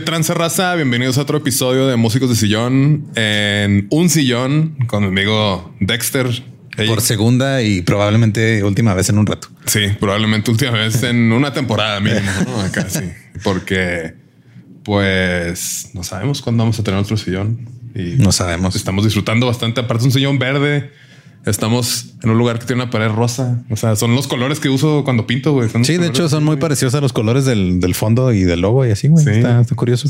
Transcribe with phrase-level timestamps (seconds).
[0.00, 0.74] ¿Qué tranza raza?
[0.76, 6.26] Bienvenidos a otro episodio de Músicos de Sillón en un sillón con mi amigo Dexter.
[6.74, 6.88] Hey.
[6.88, 9.48] Por segunda y probablemente última vez en un rato.
[9.66, 12.60] Sí, probablemente última vez en una temporada mínimo, ¿no?
[12.62, 13.12] Acá sí.
[13.44, 14.14] Porque
[14.84, 17.68] pues no sabemos cuándo vamos a tener otro sillón.
[17.94, 18.76] Y No sabemos.
[18.76, 19.82] Estamos disfrutando bastante.
[19.82, 20.92] Aparte un sillón verde.
[21.46, 23.62] Estamos en un lugar que tiene una pared rosa.
[23.70, 25.70] O sea, son los colores que uso cuando pinto, güey.
[25.70, 28.60] Son Sí, de hecho son muy parecidos a los colores del, del fondo y del
[28.60, 29.24] logo y así, güey.
[29.24, 29.30] Sí.
[29.30, 30.08] Está, está curioso.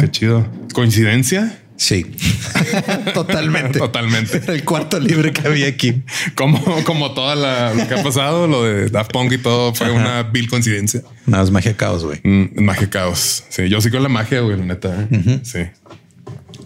[0.00, 0.46] Qué chido.
[0.74, 1.58] ¿Coincidencia?
[1.76, 2.04] Sí,
[3.14, 3.78] totalmente.
[3.78, 4.40] Totalmente.
[4.52, 6.02] El cuarto libre que había aquí.
[6.36, 9.90] Como, como toda la, lo que ha pasado, lo de Daft Punk y todo fue
[9.90, 11.02] una vil coincidencia.
[11.26, 12.20] Nada, es magia caos, güey.
[12.22, 13.44] Mm, magia caos.
[13.48, 15.08] Sí, yo sí con la magia, güey, la neta.
[15.10, 15.40] ¿eh?
[15.42, 15.60] Sí.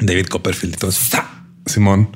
[0.01, 0.75] David Copperfield.
[0.75, 1.11] Entonces,
[1.65, 2.11] Simón.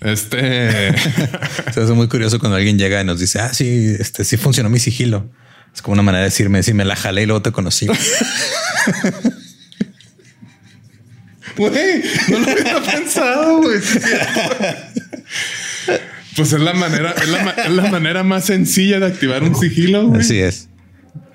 [0.00, 0.94] Este
[1.72, 4.68] se hace muy curioso cuando alguien llega y nos dice, ah, sí, este sí funcionó
[4.68, 5.30] mi sigilo.
[5.74, 7.86] Es como una manera de decirme, sí, me la jalé y luego te conocí.
[11.56, 13.78] güey, no lo había pensado, güey.
[16.36, 20.06] Pues es la manera, es la, es la manera más sencilla de activar un sigilo.
[20.08, 20.20] güey.
[20.20, 20.68] Así es.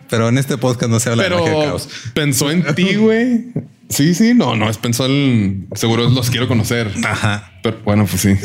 [0.10, 1.90] Pero en este podcast no se habla de magia Pero caos.
[2.14, 3.46] pensó en ti, güey.
[3.92, 6.92] Sí, sí, no, no, es pensó en seguro los quiero conocer.
[7.04, 7.60] Ajá.
[7.62, 8.36] Pero bueno, pues sí.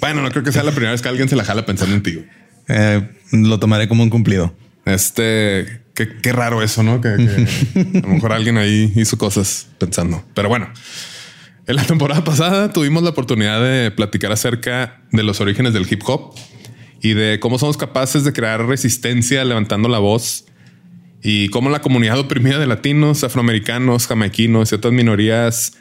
[0.00, 2.02] bueno, no creo que sea la primera vez que alguien se la jala pensando en
[2.02, 2.24] ti.
[2.68, 4.54] Eh, lo tomaré como un cumplido.
[4.84, 7.00] Este, qué, qué raro eso, ¿no?
[7.00, 10.24] Que, que a lo mejor alguien ahí hizo cosas pensando.
[10.34, 10.68] Pero bueno,
[11.66, 16.02] en la temporada pasada tuvimos la oportunidad de platicar acerca de los orígenes del hip
[16.06, 16.34] hop
[17.02, 20.46] y de cómo somos capaces de crear resistencia levantando la voz
[21.22, 25.72] y cómo la comunidad oprimida de latinos, afroamericanos, jamaiquinos y otras minorías,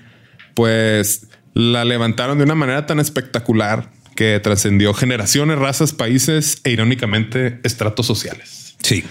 [0.53, 7.59] pues la levantaron de una manera tan espectacular que trascendió generaciones, razas, países e irónicamente
[7.63, 8.75] estratos sociales.
[8.81, 9.03] Sí.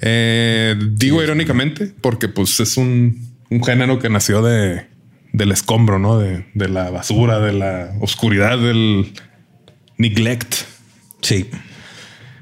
[0.00, 4.86] Eh, digo irónicamente porque pues es un, un género que nació de,
[5.32, 6.18] del escombro, ¿no?
[6.18, 9.12] De, de la basura, de la oscuridad, del
[9.98, 10.54] neglect.
[11.20, 11.48] Sí.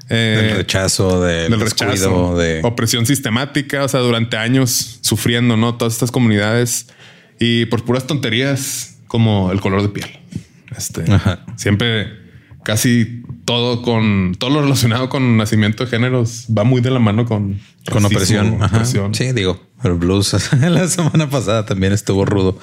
[0.09, 5.55] Eh, Del rechazo, del, del descuido, rechazo, de opresión sistemática, o sea, durante años sufriendo,
[5.55, 5.75] ¿no?
[5.75, 6.87] Todas estas comunidades
[7.39, 10.09] y por puras tonterías como el color de piel.
[10.75, 11.45] Este, Ajá.
[11.57, 12.07] siempre
[12.63, 17.25] casi todo con todo lo relacionado con nacimiento de géneros va muy de la mano
[17.25, 17.59] con
[17.91, 18.61] con opresión.
[18.61, 18.75] Ajá.
[18.77, 19.13] opresión.
[19.15, 22.59] Sí, digo, el blues la semana pasada también estuvo rudo.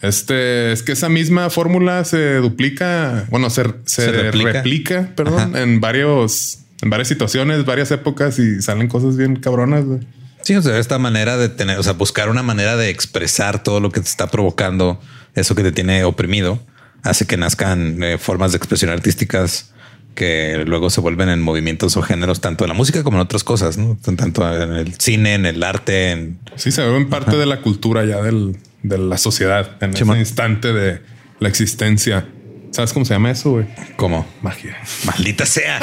[0.00, 4.52] Este es que esa misma fórmula se duplica, bueno, se, se, Se replica.
[4.52, 5.12] replica.
[5.16, 5.62] perdón, Ajá.
[5.62, 9.84] en varios, en varias situaciones, varias épocas y salen cosas bien cabronas.
[9.84, 10.00] güey.
[10.42, 13.80] Sí, o sea, esta manera de tener, o sea, buscar una manera de expresar todo
[13.80, 15.00] lo que te está provocando,
[15.34, 16.60] eso que te tiene oprimido,
[17.02, 19.72] hace que nazcan eh, formas de expresión artísticas
[20.14, 23.44] que luego se vuelven en movimientos o géneros, tanto en la música como en otras
[23.44, 23.96] cosas, ¿no?
[24.02, 26.10] Tanto en el cine, en el arte.
[26.10, 26.38] En...
[26.56, 30.72] Sí, se vuelven parte de la cultura ya del, de la sociedad en ese instante
[30.72, 31.02] de
[31.38, 32.26] la existencia.
[32.70, 33.66] ¿Sabes cómo se llama eso, güey?
[33.96, 34.26] ¿Cómo?
[34.42, 34.76] Magia.
[35.04, 35.80] Maldita sea.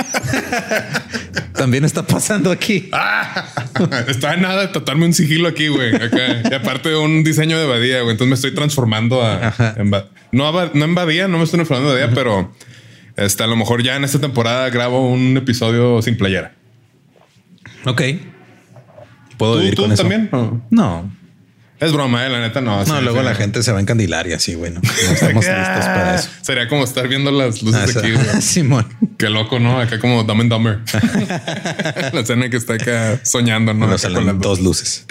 [1.54, 2.90] También está pasando aquí.
[2.92, 3.46] Ah,
[4.08, 5.96] está en nada de tratarme un sigilo aquí, güey.
[5.96, 6.42] Acá.
[6.50, 8.12] Y aparte de un diseño de Badía, güey.
[8.12, 9.54] Entonces me estoy transformando a...
[9.78, 9.90] En
[10.32, 12.52] no, no en Badía, no me estoy transformando en Badía, pero...
[13.18, 16.54] Este, a lo mejor ya en esta temporada grabo un episodio sin playera.
[17.86, 18.02] Ok.
[19.38, 20.30] ¿Puedo ¿Tú, con también?
[20.70, 21.12] No.
[21.80, 22.86] Es broma, eh, la neta no.
[22.86, 24.80] No, luego la gente se va a encandilar y así, bueno.
[25.08, 26.30] No estamos listos para eso.
[26.42, 28.14] Sería como estar viendo las luces ah, aquí.
[28.42, 28.88] Simón.
[29.18, 29.80] Qué loco, ¿no?
[29.80, 30.80] Acá como Dumb and Dumber.
[32.14, 33.88] la escena que está acá soñando, ¿no?
[33.88, 35.06] Nos salen las dos luces.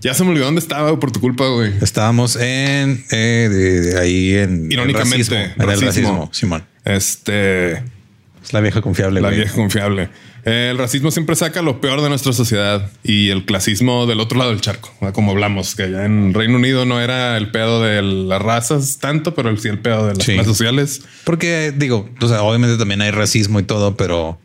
[0.00, 1.72] Ya se me olvidó dónde estaba por tu culpa, güey.
[1.82, 6.64] Estábamos en eh, ahí en irónicamente en el racismo, Simón.
[6.84, 9.20] Este es la vieja confiable.
[9.20, 10.08] La vieja confiable.
[10.48, 14.50] El racismo siempre saca lo peor de nuestra sociedad y el clasismo del otro lado
[14.50, 18.40] del charco, como hablamos, que allá en Reino Unido no era el pedo de las
[18.40, 21.02] razas tanto, pero sí el pedo de las clases sociales.
[21.24, 24.38] Porque digo, o sea, obviamente también hay racismo y todo, pero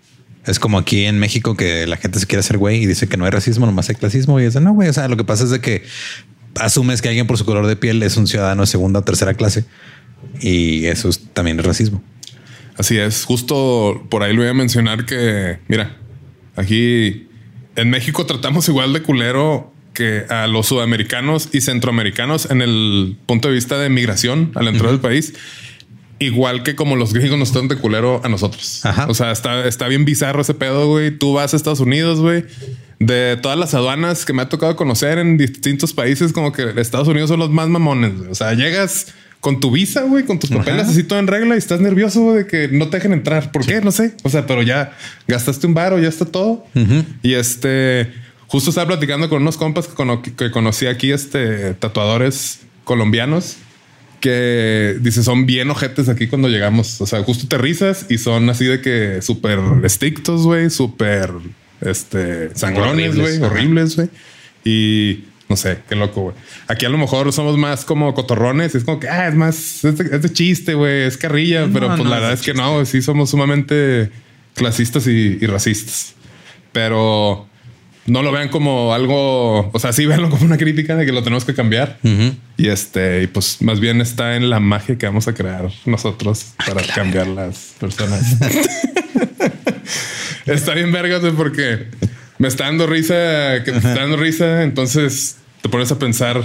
[0.46, 3.16] es como aquí en México que la gente se quiere hacer güey y dice que
[3.16, 4.90] no hay racismo, nomás hay clasismo y dice no, güey.
[4.90, 5.84] O sea, lo que pasa es de que
[6.60, 9.36] asumes que alguien por su color de piel es un ciudadano de segunda o tercera
[9.36, 9.64] clase
[10.42, 12.04] y eso es, también es racismo.
[12.78, 13.26] Así es.
[13.26, 15.98] Justo por ahí lo voy a mencionar que, mira,
[16.56, 17.28] aquí
[17.76, 23.48] en México tratamos igual de culero que a los sudamericanos y centroamericanos en el punto
[23.48, 25.34] de vista de migración al entrar del país
[26.20, 28.82] igual que como los gringos nos están de culero a nosotros.
[29.08, 31.12] O sea, está, está bien bizarro ese pedo, güey.
[31.12, 32.46] Tú vas a Estados Unidos, güey.
[33.00, 37.08] De todas las aduanas que me ha tocado conocer en distintos países, como que Estados
[37.08, 38.14] Unidos son los más mamones.
[38.30, 41.58] O sea, llegas con tu visa, güey, con tus papeles así todo en regla y
[41.58, 43.52] estás nervioso de que no te dejen entrar.
[43.52, 43.82] ¿Por qué?
[43.82, 44.14] No sé.
[44.24, 44.96] O sea, pero ya
[45.28, 46.66] gastaste un bar o ya está todo.
[47.22, 48.10] Y este,
[48.48, 53.58] justo estaba platicando con unos compas que, que conocí aquí, este, tatuadores colombianos
[54.22, 57.02] que dice son bien ojetes aquí cuando llegamos.
[57.02, 61.32] O sea, justo te risas y son así de que súper estrictos, güey, súper
[61.82, 64.08] este, sangrones, güey, horribles, güey.
[64.64, 66.36] Y no sé, qué loco, güey.
[66.68, 68.74] Aquí a lo mejor somos más como cotorrones.
[68.74, 71.70] Es como que, ah, es más, es de, chiste, güey, es carrilla.
[71.72, 74.10] pero pues la verdad es, que no, sí somos sumamente
[74.56, 76.16] clasistas y, y racistas.
[76.72, 77.48] Pero
[78.08, 81.22] no lo vean como algo, o sea, sí veanlo como una crítica de que lo
[81.22, 82.00] tenemos que cambiar.
[82.58, 86.54] Y este, y pues más bien está en la magia que vamos a crear nosotros
[86.66, 88.38] para cambiar las personas.
[90.48, 91.86] está bien vergas porque
[92.40, 94.64] me está dando risa, que me está dando risa.
[94.64, 96.44] Entonces te pones a pensar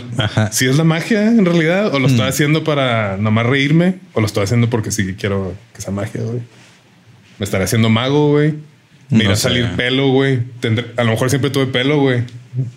[0.53, 2.29] si es la magia en realidad o lo estoy mm.
[2.29, 6.41] haciendo para nomás reírme o lo estoy haciendo porque sí quiero que sea magia, güey.
[7.41, 8.55] Me estaré haciendo mago, güey.
[9.11, 10.39] Me a salir pelo, güey.
[10.97, 12.23] A lo mejor siempre tuve pelo, güey.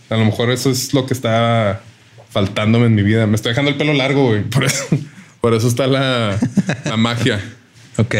[0.09, 1.83] A lo mejor eso es lo que está
[2.31, 3.27] faltándome en mi vida.
[3.27, 4.41] Me estoy dejando el pelo largo, güey.
[4.41, 4.85] Por eso,
[5.41, 6.39] por eso está la,
[6.85, 7.39] la magia.
[7.97, 8.15] Ok.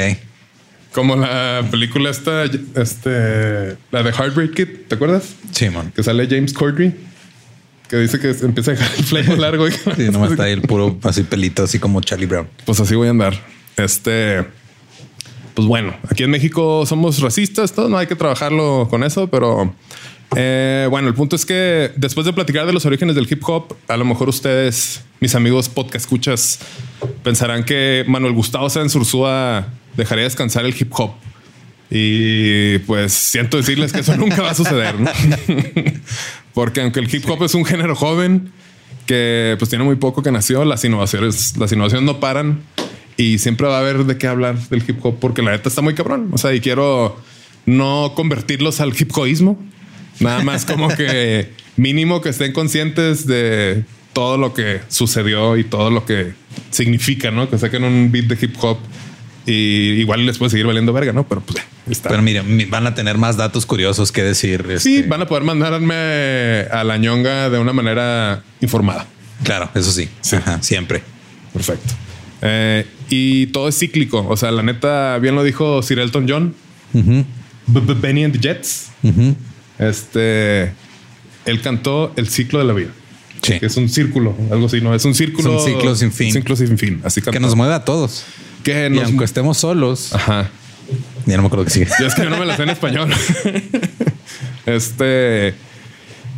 [0.92, 5.34] Como la película esta, este, la de Heartbreak Kid, ¿te acuerdas?
[5.54, 5.94] Sí, man.
[5.96, 6.94] Que sale James Cordry,
[7.92, 9.70] que dice que empieza a dejar el pelo largo.
[9.70, 12.48] sí, nomás está ahí el puro así pelito, así como Charlie Brown.
[12.66, 13.34] Pues así voy a andar.
[13.76, 14.46] Este,
[15.54, 19.76] pues bueno, aquí en México somos racistas, todo no hay que trabajarlo con eso, pero
[20.38, 23.76] eh, bueno, el punto es que después de platicar de los orígenes del hip hop,
[23.90, 26.60] a lo mejor ustedes, mis amigos podcast escuchas,
[27.24, 31.12] pensarán que Manuel Gustavo Sáenz Ursúa dejaría descansar el hip hop.
[31.94, 34.96] Y pues siento decirles que eso nunca va a suceder,
[36.54, 38.54] porque aunque el hip hop es un género joven
[39.06, 42.62] que pues tiene muy poco que nació, las innovaciones, las innovaciones no paran
[43.18, 45.82] y siempre va a haber de qué hablar del hip hop porque la neta está
[45.82, 46.30] muy cabrón.
[46.32, 47.20] O sea, y quiero
[47.66, 49.60] no convertirlos al hip hopismo,
[50.22, 53.84] nada más como que mínimo que estén conscientes de
[54.14, 56.34] todo lo que sucedió y todo lo que
[56.70, 57.50] significa, ¿no?
[57.50, 58.78] Que saquen un beat de hip hop
[59.46, 61.28] y igual les puede seguir valiendo verga, ¿no?
[61.28, 62.10] Pero pues está.
[62.10, 64.66] Pero miren, van a tener más datos curiosos que decir.
[64.80, 69.08] Sí, este van a poder mandarme a la ñonga de una manera informada.
[69.44, 70.10] Claro, eso sí.
[70.62, 71.02] siempre.
[71.54, 71.94] Perfecto.
[72.42, 74.26] Eh, y todo es cíclico.
[74.28, 76.56] O sea, la neta, bien lo dijo Sir Elton John.
[77.68, 78.90] Benny and the Jets.
[79.80, 80.74] Este,
[81.46, 82.90] él cantó el ciclo de la vida.
[83.42, 83.56] Sí.
[83.60, 84.94] es un círculo, algo así, ¿no?
[84.94, 85.58] Es un círculo.
[85.58, 86.32] Es un ciclo sin fin.
[86.32, 87.02] Ciclo sin fin.
[87.04, 88.24] Así Que nos mueve a todos.
[88.64, 90.14] Que y aunque estemos solos.
[90.14, 90.50] Ajá.
[91.26, 91.88] Ya no me acuerdo que sigue.
[92.00, 93.10] Ya es que yo no me la sé en español.
[94.66, 95.54] este.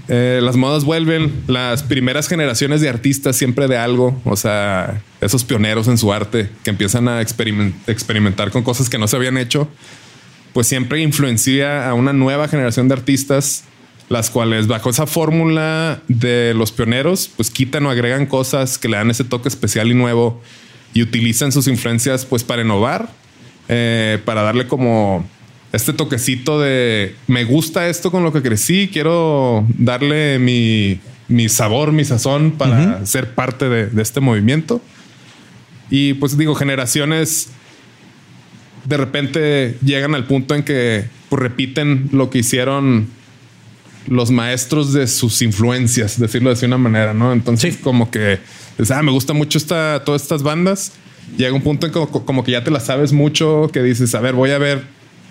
[0.09, 5.45] Eh, las modas vuelven, las primeras generaciones de artistas siempre de algo, o sea, esos
[5.45, 9.37] pioneros en su arte que empiezan a experiment- experimentar con cosas que no se habían
[9.37, 9.69] hecho,
[10.51, 13.63] pues siempre influencia a una nueva generación de artistas,
[14.09, 18.97] las cuales bajo esa fórmula de los pioneros, pues quitan o agregan cosas que le
[18.97, 20.41] dan ese toque especial y nuevo
[20.93, 23.09] y utilizan sus influencias pues para innovar,
[23.67, 25.27] eh, para darle como
[25.71, 31.91] este toquecito de me gusta esto con lo que crecí, quiero darle mi, mi sabor,
[31.91, 34.81] mi sazón para ser parte de, de este movimiento.
[35.89, 37.49] Y pues digo, generaciones
[38.85, 43.07] de repente llegan al punto en que pues, repiten lo que hicieron
[44.07, 47.31] los maestros de sus influencias, decirlo de una manera, ¿no?
[47.33, 48.39] Entonces, como que
[48.77, 50.91] dices, ah, me gusta mucho esta, todas estas bandas.
[51.37, 54.19] Llega un punto en como, como que ya te las sabes mucho, que dices, a
[54.19, 54.83] ver, voy a ver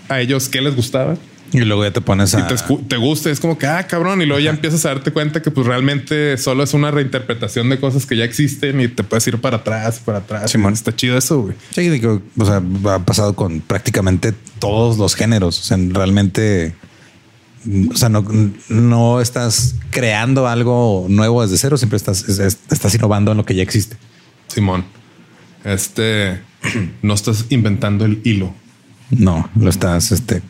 [0.09, 1.15] a ellos qué les gustaba.
[1.51, 2.47] Y luego ya te pones Y a.
[2.47, 4.23] te, escu- te gusta, es como que, ah, cabrón.
[4.23, 7.79] Y luego ya empiezas a darte cuenta que pues realmente solo es una reinterpretación de
[7.79, 10.49] cosas que ya existen y te puedes ir para atrás, para atrás.
[10.49, 10.73] Simón.
[10.73, 11.53] Está chido eso, güey.
[11.69, 12.59] Sí, digo, o sea,
[12.91, 15.59] ha pasado con prácticamente todos los géneros.
[15.59, 16.73] O sea, realmente,
[17.91, 18.25] o sea, no,
[18.69, 23.45] no estás creando algo nuevo desde cero, siempre estás, es- es- estás innovando en lo
[23.45, 23.97] que ya existe.
[24.47, 24.85] Simón.
[25.63, 26.41] Este,
[27.01, 28.53] no estás inventando el hilo.
[29.09, 30.41] No, lo estás este,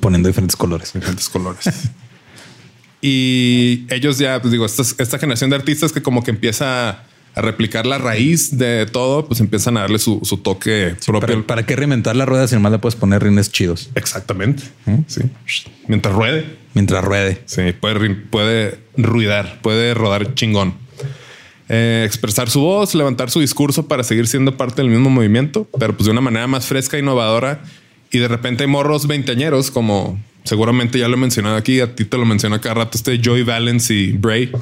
[0.00, 0.92] poniendo diferentes colores.
[0.92, 1.64] diferentes colores.
[3.00, 7.02] y ellos ya, pues digo, esta, esta generación de artistas que como que empieza
[7.34, 11.28] a replicar la raíz de todo, pues empiezan a darle su, su toque propio.
[11.28, 14.62] ¿Para, para qué reinventar la rueda si nomás le puedes poner rines chidos Exactamente.
[15.08, 15.22] Sí.
[15.88, 16.46] Mientras ruede.
[16.74, 17.42] mientras ruede?
[17.46, 20.74] Sí, puede, puede ruidar, puede rodar chingón.
[21.68, 25.96] Eh, expresar su voz, levantar su discurso para seguir siendo parte del mismo movimiento, pero
[25.96, 27.62] pues de una manera más fresca, innovadora.
[28.12, 32.04] Y de repente hay morros veinteañeros, como seguramente ya lo he mencionado aquí, a ti
[32.04, 34.52] te lo menciono cada rato, este Joey Valence y Bray,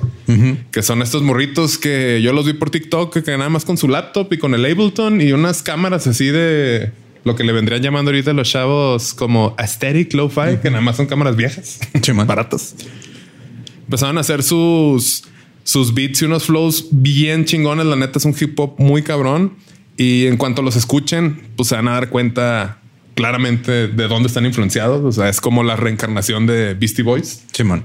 [0.70, 3.88] que son estos morritos que yo los vi por TikTok, que nada más con su
[3.88, 6.92] laptop y con el Ableton y unas cámaras así de
[7.24, 11.06] lo que le vendrían llamando ahorita los chavos como aesthetic lo-fi, que nada más son
[11.06, 11.78] cámaras viejas,
[12.26, 12.74] baratas
[13.92, 15.24] empezaron a hacer sus,
[15.64, 17.84] sus beats y unos flows bien chingones.
[17.84, 19.52] La neta es un hip hop muy cabrón.
[19.98, 22.80] Y en cuanto los escuchen, pues se van a dar cuenta
[23.14, 25.04] claramente de dónde están influenciados.
[25.04, 27.44] O sea, es como la reencarnación de Beastie Boys.
[27.52, 27.84] Simón.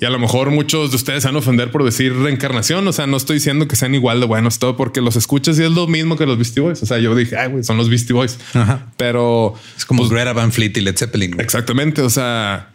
[0.00, 2.86] Y a lo mejor muchos de ustedes se van a ofender por decir reencarnación.
[2.88, 5.62] O sea, no estoy diciendo que sean igual de buenos, todo porque los escuchas y
[5.62, 6.82] es lo mismo que los Beastie Boys.
[6.82, 8.36] O sea, yo dije, ay, güey, son los Beastie Boys.
[8.54, 8.88] Ajá.
[8.96, 11.32] Pero Es como pues, Greta Van Fleet y Led Zeppelin.
[11.32, 11.44] güey.
[11.44, 12.02] Exactamente.
[12.02, 12.70] O sea,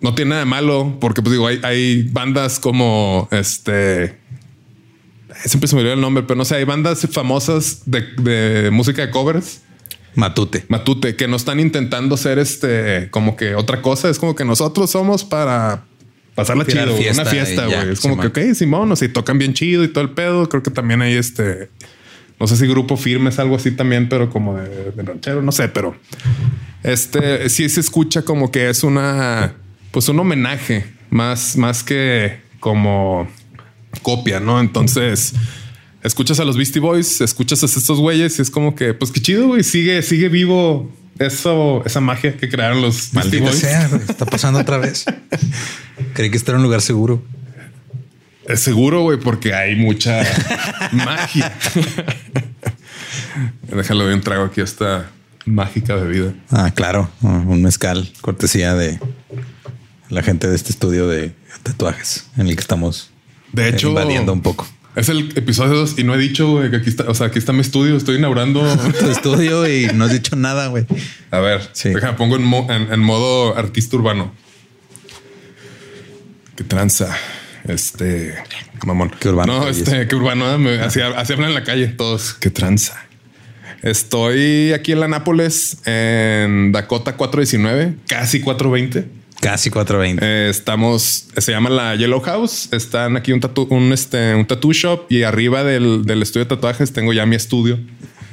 [0.00, 4.18] no tiene nada de malo porque, pues digo, hay, hay bandas como este.
[5.44, 9.02] Siempre se me olvidó el nombre, pero no sé, hay bandas famosas de, de música
[9.06, 9.62] de covers,
[10.18, 10.64] Matute.
[10.66, 14.10] Matute, que no están intentando ser este como que otra cosa.
[14.10, 15.84] Es como que nosotros somos para
[16.34, 17.92] pasarla Tirar chido, fiesta una fiesta, güey.
[17.92, 18.32] Es como Simón.
[18.32, 20.48] que, ok, Simón, o sea, y tocan bien chido y todo el pedo.
[20.48, 21.70] Creo que también hay este,
[22.40, 25.52] no sé si grupo firme es algo así también, pero como de, de ranchero, no
[25.52, 25.94] sé, pero
[26.82, 29.54] este sí se escucha como que es una,
[29.92, 33.28] pues un homenaje más, más que como
[34.02, 34.58] copia, no?
[34.58, 35.32] Entonces
[36.02, 39.20] escuchas a los Beastie Boys, escuchas a estos güeyes y es como que, pues qué
[39.20, 43.58] chido, güey, sigue, sigue vivo eso, esa magia que crearon los Beastie Boys.
[43.58, 45.04] sea, está pasando otra vez.
[46.14, 47.22] Creí que este era un lugar seguro.
[48.46, 50.22] Es seguro, güey, porque hay mucha
[50.92, 51.52] magia.
[53.68, 55.10] Déjalo de un trago aquí a esta
[55.44, 56.32] mágica bebida.
[56.50, 58.98] Ah, claro, un mezcal, cortesía de
[60.08, 63.10] la gente de este estudio de tatuajes en el que estamos
[63.52, 64.66] De hecho, invadiendo un poco.
[64.98, 67.38] Es el episodio 2 y no he dicho güey, que aquí está, o sea, aquí
[67.38, 68.60] está mi estudio, estoy inaugurando.
[68.98, 70.86] Tu estudio y no has dicho nada, güey.
[71.30, 71.90] A ver, Sí.
[71.90, 74.32] déjame pongo en, mo- en- en modo artista urbano.
[76.56, 77.16] Qué tranza.
[77.64, 78.34] Este
[78.84, 79.10] mamón.
[79.20, 80.52] Qué urbano No, te este, qué urbano.
[80.52, 80.58] ¿eh?
[80.58, 82.34] Me- así, así hablan en la calle todos.
[82.34, 83.00] Qué tranza.
[83.82, 89.06] Estoy aquí en la Nápoles, en Dakota 419, casi 420.
[89.40, 90.24] Casi 420.
[90.24, 92.68] Eh, estamos, se llama la Yellow House.
[92.72, 96.48] Están aquí un tatu, un, este, un tattoo shop y arriba del, del estudio de
[96.48, 97.78] tatuajes tengo ya mi estudio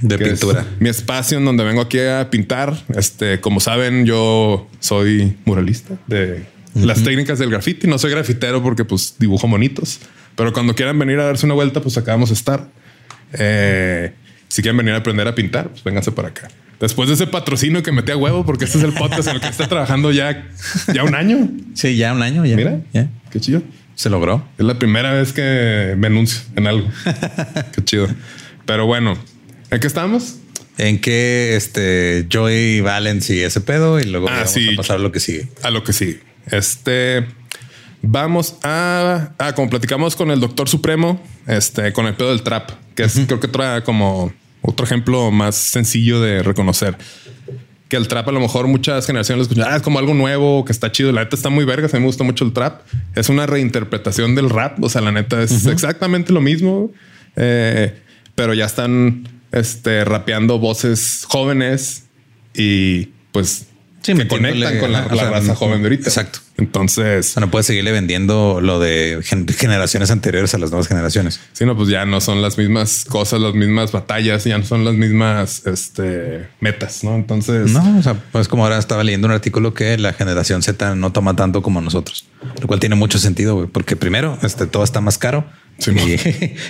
[0.01, 0.65] de es pintura.
[0.79, 2.75] mi espacio en donde vengo aquí a pintar.
[2.95, 7.87] Este, como saben, yo soy muralista de las técnicas del graffiti.
[7.87, 9.99] No soy grafitero porque pues dibujo monitos,
[10.35, 12.67] pero cuando quieran venir a darse una vuelta, pues acá vamos a estar.
[13.33, 14.13] Eh,
[14.47, 16.49] si quieren venir a aprender a pintar, pues vénganse para acá.
[16.85, 19.41] Después de ese patrocinio que metí a huevo, porque este es el podcast en el
[19.41, 20.47] que está trabajando ya,
[20.93, 21.49] ya un año.
[21.73, 22.55] Sí, ya un año, ya.
[22.55, 23.07] Mira, ya.
[23.31, 23.63] qué chido.
[23.95, 24.47] Se logró.
[24.59, 26.87] Es la primera vez que me anuncio en algo.
[27.73, 28.07] qué chido.
[28.67, 29.17] Pero bueno,
[29.71, 30.35] ¿en qué estamos?
[30.77, 34.71] En que este Joey Valence y ese pedo y luego Ah, vamos sí.
[34.71, 35.47] a pasar a lo que sigue.
[35.63, 36.19] a lo que sigue.
[36.51, 37.25] Este
[38.03, 42.69] Vamos a, ah, como platicamos con el Doctor Supremo, este, con el pedo del trap,
[42.93, 44.31] que es creo que otra como
[44.65, 46.97] otro ejemplo más sencillo de reconocer.
[47.87, 50.65] Que el trap a lo mejor muchas generaciones lo escuchan, ah, es como algo nuevo,
[50.65, 51.11] que está chido.
[51.11, 52.81] La neta está muy verga, a mí me gusta mucho el trap.
[53.15, 56.91] Es una reinterpretación del rap, o sea, la neta es exactamente lo mismo,
[57.35, 57.93] eh,
[58.33, 62.05] pero ya están este, rapeando voces jóvenes
[62.53, 63.67] y pues
[64.05, 66.09] Sí, que conectan con la, raza joven de ahorita.
[66.09, 66.39] exacto.
[66.57, 70.87] Entonces, O sea, no puedes seguirle vendiendo lo de gen- generaciones anteriores a las nuevas
[70.87, 71.39] generaciones.
[71.53, 74.85] Sí, no, pues ya no son las mismas cosas, las mismas batallas, ya no son
[74.85, 77.15] las mismas este, metas, ¿no?
[77.15, 80.95] Entonces, No, o sea, pues como ahora estaba leyendo un artículo que la generación Z
[80.95, 82.25] no toma tanto como nosotros,
[82.61, 85.45] lo cual tiene mucho sentido, porque primero, este, todo está más caro
[85.77, 85.91] Sí,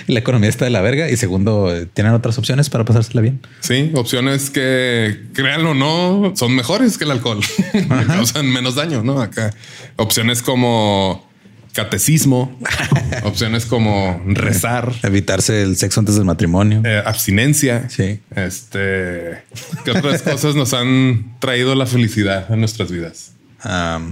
[0.06, 3.20] y la economía está de la verga y segundo, eh, tienen otras opciones para pasársela
[3.20, 3.40] bien.
[3.60, 7.40] sí, opciones que, créanlo o no, son mejores que el alcohol,
[8.08, 9.20] causan menos daño, ¿no?
[9.20, 9.54] Acá,
[9.96, 11.26] opciones como
[11.72, 12.58] catecismo,
[13.22, 16.82] opciones como rezar, Evitarse el sexo antes del matrimonio.
[16.84, 17.88] eh, abstinencia.
[17.90, 18.20] Sí.
[18.34, 19.42] Este,
[19.84, 23.32] ¿qué otras cosas nos han traído la felicidad en nuestras vidas?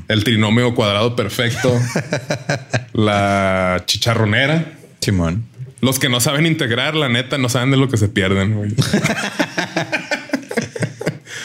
[0.09, 1.79] El trinomio cuadrado perfecto,
[2.93, 4.79] la chicharronera.
[5.05, 5.45] Simón.
[5.81, 8.55] Los que no saben integrar, la neta, no saben de lo que se pierden.
[8.55, 8.71] güey.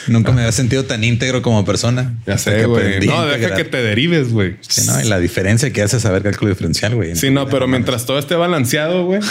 [0.07, 2.15] Nunca me había sentido tan íntegro como persona.
[2.25, 3.05] Ya sé, que güey.
[3.05, 4.55] No, deja que te derives, güey.
[4.61, 7.15] Sí, no, y la diferencia que hace saber cálculo diferencial, güey.
[7.15, 9.21] Sí, no, pero mientras todo esté balanceado, güey,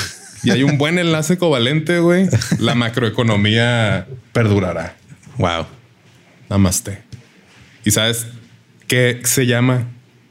[0.45, 4.95] y hay un buen enlace covalente, güey, la macroeconomía perdurará.
[5.37, 5.67] Wow.
[6.49, 7.03] Namaste.
[7.85, 8.27] ¿Y sabes
[8.87, 9.87] qué se llama?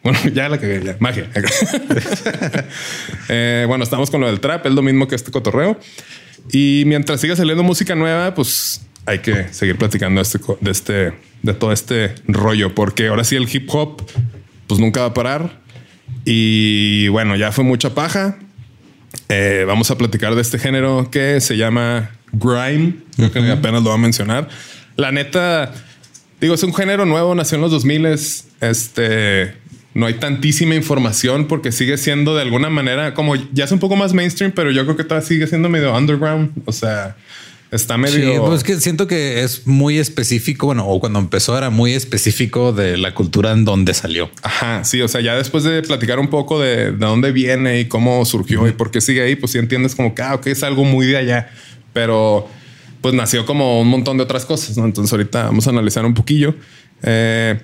[0.07, 0.95] Bueno, ya la que ya.
[0.99, 1.29] Magia.
[3.29, 5.77] Eh, bueno, estamos con lo del trap, es lo mismo que este cotorreo.
[6.53, 11.13] Y mientras siga saliendo música nueva, pues hay que seguir platicando de este, de este,
[11.43, 14.01] de todo este rollo, porque ahora sí el hip hop,
[14.67, 15.59] pues nunca va a parar.
[16.23, 18.37] Y bueno, ya fue mucha paja.
[19.27, 22.95] Eh, vamos a platicar de este género que se llama grime.
[23.17, 24.47] Creo que apenas lo voy a mencionar.
[24.95, 25.73] La neta,
[26.39, 28.05] digo, es un género nuevo, nació en los 2000
[28.61, 29.66] Este
[29.97, 33.95] no hay tantísima información porque sigue siendo de alguna manera como ya es un poco
[33.95, 36.51] más mainstream, pero yo creo que todavía sigue siendo medio underground.
[36.65, 37.15] O sea,
[37.71, 38.45] está Sí, medio.
[38.45, 40.67] pues es que siento que es muy específico.
[40.67, 44.29] Bueno, o cuando empezó era muy específico de la cultura en donde salió.
[44.43, 47.85] Ajá, sí, o sea, ya después de platicar un poco de, de dónde viene y
[47.85, 50.83] cómo surgió y por qué sigue ahí, pues sí entiendes como que, ah, es algo
[50.83, 51.49] muy de allá,
[51.93, 52.47] pero
[53.01, 54.85] pues nació como un montón de otras cosas, ¿no?
[54.85, 56.53] Entonces ahorita vamos a analizar un poquillo.
[57.01, 57.59] Eh,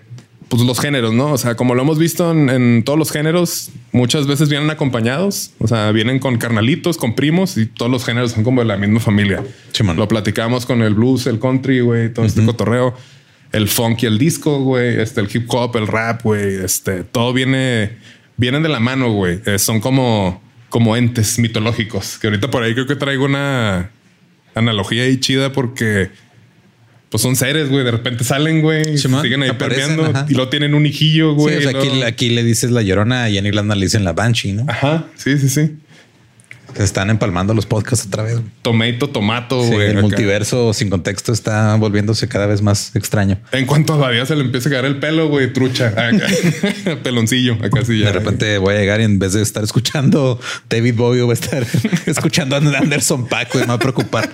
[0.57, 1.31] pues los géneros, ¿no?
[1.31, 5.51] O sea, como lo hemos visto en, en todos los géneros, muchas veces vienen acompañados,
[5.57, 8.77] o sea, vienen con carnalitos, con primos y todos los géneros son como de la
[8.77, 9.43] misma familia.
[9.95, 12.95] Lo platicamos con el blues, el country, güey, todo este cotorreo,
[13.51, 17.33] el funk y el disco, güey, este, el hip hop, el rap, güey, este, todo
[17.33, 17.97] viene,
[18.37, 19.39] vienen de la mano, güey.
[19.47, 20.39] Eh, son como,
[20.69, 23.89] como entes mitológicos, que ahorita por ahí creo que traigo una
[24.53, 26.11] analogía ahí chida porque
[27.13, 30.25] pues son seres, güey, de repente salen, güey, siguen ahí aparecen, permeando ajá.
[30.27, 31.57] y lo tienen un hijillo, Sí, güey.
[31.57, 34.65] o sea, aquí, le dices la llorona y Jenny Landa le dicen la Banshee, ¿no?
[34.67, 35.75] Ajá, sí, sí, sí.
[36.75, 38.33] Se están empalmando los podcasts otra vez.
[38.39, 38.45] güey.
[38.61, 39.85] Tomato, tomato, Sí, güey.
[39.87, 40.01] el acá.
[40.01, 43.37] multiverso sin contexto está volviéndose cada vez más extraño.
[43.51, 45.87] En cuanto a vida se le empieza a caer el pelo, güey, trucha.
[45.89, 46.27] Acá.
[47.03, 48.07] Peloncillo, acá sí ya.
[48.07, 51.33] De repente voy a llegar y en vez de estar escuchando David Bowie, voy a
[51.33, 51.65] estar
[52.05, 54.29] escuchando a Anderson Paak, güey, me va a preocupar.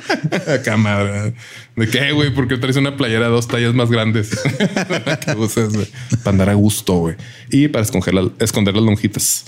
[0.47, 1.33] Acá, madre.
[1.75, 2.33] ¿De qué, güey?
[2.33, 4.31] ¿Por qué traes una playera dos tallas más grandes?
[5.37, 5.87] usas, güey.
[6.23, 7.15] Para andar a gusto, güey.
[7.49, 9.45] Y para esconder, la- esconder las lonjitas.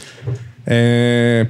[0.65, 1.49] Eh,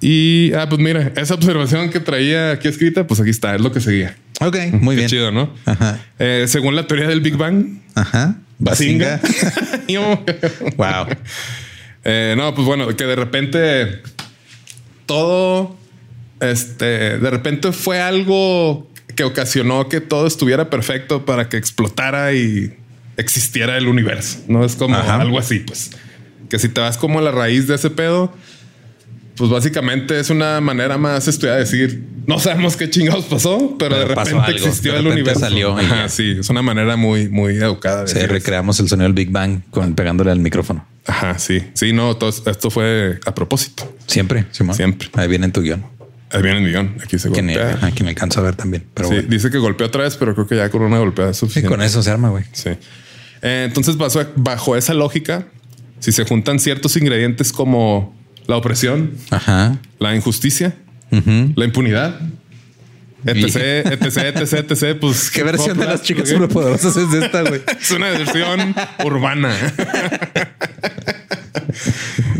[0.00, 3.72] y, ah, pues mira, esa observación que traía aquí escrita, pues aquí está, es lo
[3.72, 4.16] que seguía.
[4.40, 5.08] Ok, muy Qué bien.
[5.08, 5.52] chido, ¿no?
[5.64, 5.98] Ajá.
[6.18, 8.36] Eh, según la teoría del Big Bang, Ajá.
[8.58, 9.20] Basinga.
[10.76, 11.06] Wow.
[12.10, 14.00] Eh, no, pues bueno, que de repente
[15.04, 15.76] todo,
[16.40, 22.72] este, de repente fue algo que ocasionó que todo estuviera perfecto para que explotara y
[23.18, 24.38] existiera el universo.
[24.48, 25.20] No es como Ajá.
[25.20, 25.90] algo así, pues.
[26.48, 28.32] Que si te vas como a la raíz de ese pedo,
[29.38, 33.94] pues básicamente es una manera más estudiada de decir, no sabemos qué chingados pasó, pero,
[33.96, 35.40] Pero de repente algo, existió de el universo.
[35.40, 38.02] salió y Ajá, sí, es una manera muy, muy educada.
[38.02, 38.34] de Sí, decir eso.
[38.34, 40.86] recreamos el sonido del Big Bang con pegándole al micrófono.
[41.06, 41.62] Ajá, sí.
[41.72, 43.90] Sí, no, todo esto fue a propósito.
[44.06, 44.76] Siempre, Simón.
[44.76, 45.08] Siempre.
[45.14, 45.82] Ahí viene en tu guion.
[46.30, 46.96] Ahí viene el millón.
[47.02, 47.70] Aquí se golpea.
[47.74, 48.84] ajá, que ni alcanzo a ver también.
[48.92, 49.28] Pero Sí, bueno.
[49.30, 51.68] Dice que golpeó otra vez, pero creo que ya con una golpeada es suficiente.
[51.70, 52.44] con eso se arma, güey.
[52.52, 52.70] Sí.
[53.40, 55.46] Eh, entonces, bajo, bajo esa lógica,
[56.00, 58.14] si se juntan ciertos ingredientes como
[58.48, 59.78] la opresión, Ajá.
[60.00, 60.74] la injusticia,
[61.10, 62.18] la impunidad,
[63.24, 63.56] etc,
[63.92, 67.60] etc, etc, etc, pues ¿Qué versión de las chicas superpoderosas es esta, güey?
[67.80, 69.54] Es una versión urbana.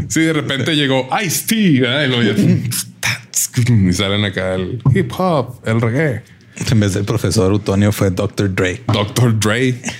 [0.08, 2.08] Sí, de repente llegó Ice-T ¿verdad?
[2.38, 6.22] y, y salen acá el hip hop, el reggae.
[6.70, 8.54] En vez del profesor Utonio fue Dr.
[8.54, 8.80] Dre.
[8.90, 9.38] Dr.
[9.38, 9.80] Dre.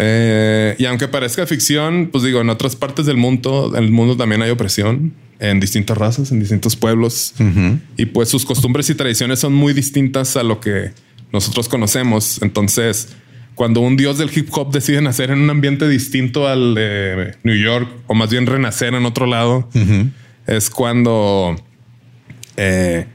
[0.00, 4.16] Eh, y aunque parezca ficción, pues digo, en otras partes del mundo, en el mundo
[4.16, 7.34] también hay opresión en distintas razas, en distintos pueblos.
[7.96, 10.92] Y pues sus costumbres y tradiciones son muy distintas a lo que
[11.32, 12.40] nosotros conocemos.
[12.42, 13.08] Entonces,
[13.54, 17.56] cuando un dios del hip hop decide nacer en un ambiente distinto al de New
[17.56, 19.68] York, o más bien renacer en otro lado,
[20.46, 21.56] es cuando
[22.56, 23.06] eh,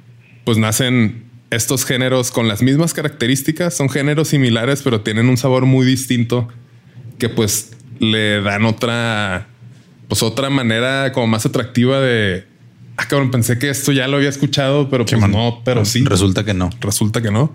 [0.46, 5.66] pues nacen estos géneros con las mismas características, son géneros similares, pero tienen un sabor
[5.66, 6.48] muy distinto
[7.20, 9.48] que pues le dan otra,
[10.14, 12.46] pues otra manera como más atractiva de,
[12.98, 16.04] ah, cabrón, pensé que esto ya lo había escuchado, pero pues no, pero sí.
[16.06, 16.70] Resulta que no.
[16.82, 17.52] Resulta que no.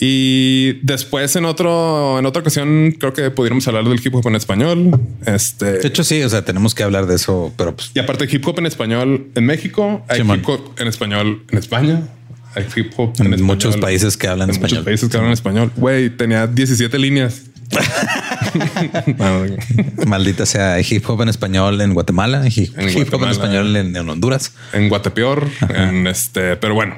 [0.00, 4.34] Y después en otro, en otra ocasión, creo que pudiéramos hablar del hip hop en
[4.34, 5.00] español.
[5.24, 8.26] Este, De hecho, sí, o sea, tenemos que hablar de eso, pero pues y aparte
[8.28, 12.08] hip hop en español en México, hay hip hop en español en España,
[12.56, 14.78] hay hip hop en, en español muchos países que hablan en español.
[14.78, 15.70] muchos países que hablan español.
[15.76, 17.49] Güey, tenía 17 líneas.
[20.06, 23.96] Maldita sea, hip hop en español en Guatemala, hip, En hip hop en español en,
[23.96, 24.52] en Honduras.
[24.72, 26.96] en Guatepeor, en este, pero bueno,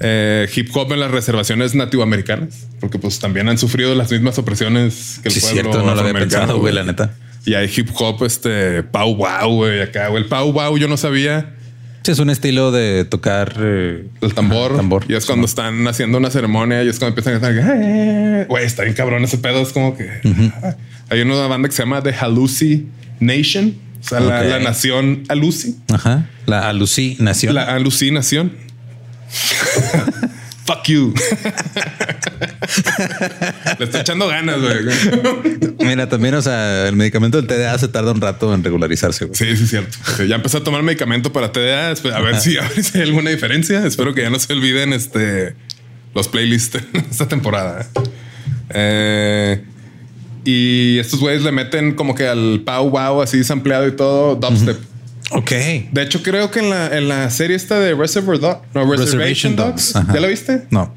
[0.00, 5.20] eh, hip hop en las reservaciones nativoamericanas, porque pues también han sufrido las mismas opresiones
[5.22, 7.14] que el Sí, pueblo cierto, no lo había pensado, güey, la neta.
[7.44, 10.22] Y hay hip hop, este, Pau Wow, güey, acá, güey.
[10.22, 11.54] El Pau Wow yo no sabía.
[12.02, 14.70] Sí, es un estilo de tocar eh, El tambor.
[14.72, 15.04] Ajá, tambor.
[15.08, 17.50] Y es cuando están haciendo una ceremonia y es cuando empiezan a.
[17.50, 18.46] "Eh".
[18.48, 19.60] Güey, está bien cabrón ese pedo.
[19.60, 20.08] Es como que
[21.10, 22.86] hay una banda que se llama The Haluci
[23.20, 23.74] Nation.
[24.00, 25.76] O sea, la, nación Aluci.
[25.92, 26.28] Ajá.
[26.46, 27.54] La alucinación.
[27.54, 28.52] La alucinación.
[30.68, 31.14] Fuck you.
[33.78, 35.74] Le estoy echando ganas, güey.
[35.78, 39.24] Mira, también, o sea, el medicamento del TDA se tarda un rato en regularizarse.
[39.24, 39.34] güey.
[39.34, 40.24] Sí, sí, es cierto.
[40.24, 41.92] Ya empecé a tomar medicamento para TDA.
[42.14, 43.86] A ver si, a ver si hay alguna diferencia.
[43.86, 45.54] Espero que ya no se olviden este
[46.14, 47.88] los playlists de esta temporada.
[48.68, 49.64] Eh,
[50.44, 54.78] y estos güeyes le meten como que al Pau Wow así sampleado y todo dubstep.
[55.30, 55.50] Ok.
[55.92, 59.18] De hecho, creo que en la, en la serie esta de Reservoir Dog, no, Reservation,
[59.18, 60.06] Reservation Dogs, Dogs.
[60.14, 60.62] ¿ya la viste?
[60.70, 60.94] No,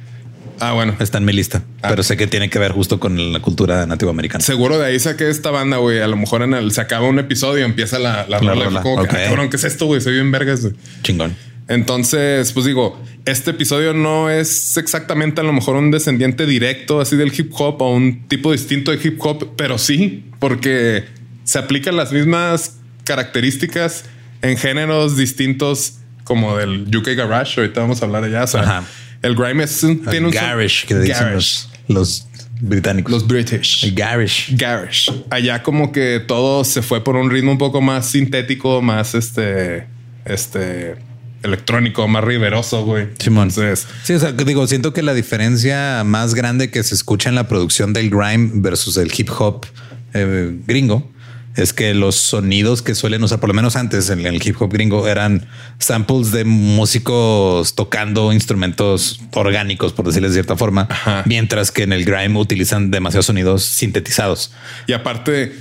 [0.59, 0.95] Ah, bueno.
[0.99, 1.89] está en mi lista, Ah.
[1.89, 4.43] pero sé que tiene que ver justo con la cultura nativoamericana.
[4.43, 5.99] Seguro de ahí saqué esta banda, güey.
[6.01, 8.65] A lo mejor en el se acaba un episodio y empieza la, la, La rola.
[8.65, 9.13] rola, Como que, ok.
[9.15, 9.99] "Ah, cabrón, ¿qué es esto, güey?
[10.01, 10.73] Soy bien vergas, güey.
[11.01, 11.35] Chingón.
[11.67, 17.15] Entonces, pues digo, este episodio no es exactamente a lo mejor un descendiente directo así
[17.15, 21.05] del hip hop o un tipo distinto de hip hop, pero sí, porque
[21.43, 24.03] se aplican las mismas características
[24.41, 27.59] en géneros distintos como del UK Garage.
[27.61, 28.43] Ahorita vamos a hablar de allá.
[28.43, 28.83] O sea, Ajá.
[29.21, 31.35] el grime es un- tiene un Garish, que le dicen Garage.
[31.35, 32.27] los, los
[32.61, 33.11] británicos.
[33.11, 33.85] los British.
[33.85, 34.55] El garish.
[34.55, 35.11] Garage.
[35.29, 39.87] Allá como que todo se fue por un ritmo un poco más sintético, más este,
[40.25, 40.95] este
[41.43, 43.07] electrónico, más riveroso, güey.
[43.17, 43.49] Simón.
[43.49, 47.29] Entonces, Sí, o sea, que digo, siento que la diferencia más grande que se escucha
[47.29, 49.65] en la producción del grime versus el hip hop
[50.13, 51.09] eh, gringo
[51.55, 54.71] es que los sonidos que suelen usar, por lo menos antes en el hip hop
[54.71, 55.47] gringo, eran
[55.79, 61.23] samples de músicos tocando instrumentos orgánicos, por decirles de cierta forma, Ajá.
[61.25, 64.53] mientras que en el grime utilizan demasiados sonidos sintetizados.
[64.87, 65.53] y aparte,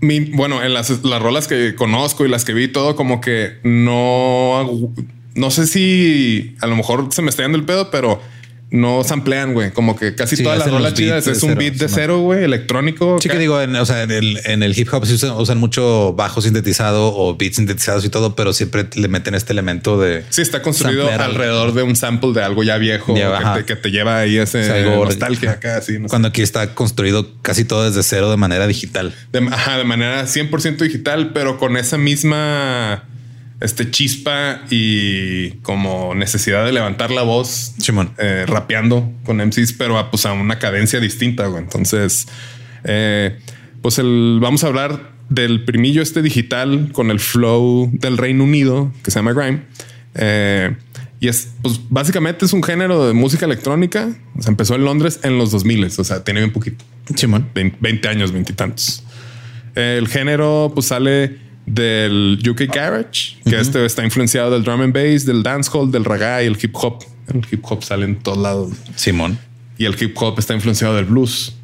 [0.00, 3.58] mi, bueno, en las, las rolas que conozco y las que vi todo, como que
[3.62, 4.92] no,
[5.34, 8.20] no sé si a lo mejor se me está yendo el pedo, pero
[8.72, 9.70] no samplean, güey.
[9.70, 13.18] Como que casi Sí, todas las rolas chidas es un beat de cero, güey, electrónico.
[13.20, 15.58] Sí que digo, en, o sea, en el, en el hip hop sí usan, usan
[15.58, 20.24] mucho bajo sintetizado o beats sintetizados y todo, pero siempre le meten este elemento de
[20.30, 23.54] Sí, está construido alrededor de un sample de algo ya viejo que, ajá.
[23.56, 25.80] te, que te lleva ahí ese O sea, algo- nostalgia acá.
[25.82, 26.10] Sí, no sé.
[26.10, 29.14] Cuando aquí está construido casi todo desde cero de manera digital.
[29.32, 33.04] de, ajá, de manera 100% digital, pero con esa misma
[33.62, 38.12] este, chispa y como necesidad de levantar la voz Simón.
[38.18, 41.46] eh, rapeando con MCs, pero a, pues, a una cadencia distinta.
[41.46, 41.62] güey.
[41.62, 42.26] Entonces,
[42.84, 43.38] eh,
[43.80, 48.92] pues el, vamos a hablar del primillo este digital con el flow del Reino Unido
[49.02, 49.62] que se llama Grime.
[50.14, 50.76] Eh,
[51.20, 54.12] y es, pues básicamente es un género de música electrónica.
[54.36, 56.84] O sea, empezó en Londres en los 2000, o sea, tiene bien poquito.
[57.14, 57.48] Simón.
[57.54, 59.04] 20, 20 años, 20 y tantos.
[59.74, 65.24] El género pues sale del UK Garage, que este está influenciado del drum and bass,
[65.24, 67.04] del dancehall, del reggae y el hip hop.
[67.32, 68.72] El hip hop sale en todos lados.
[68.96, 69.38] Simón.
[69.78, 71.54] Y el hip hop está influenciado del blues.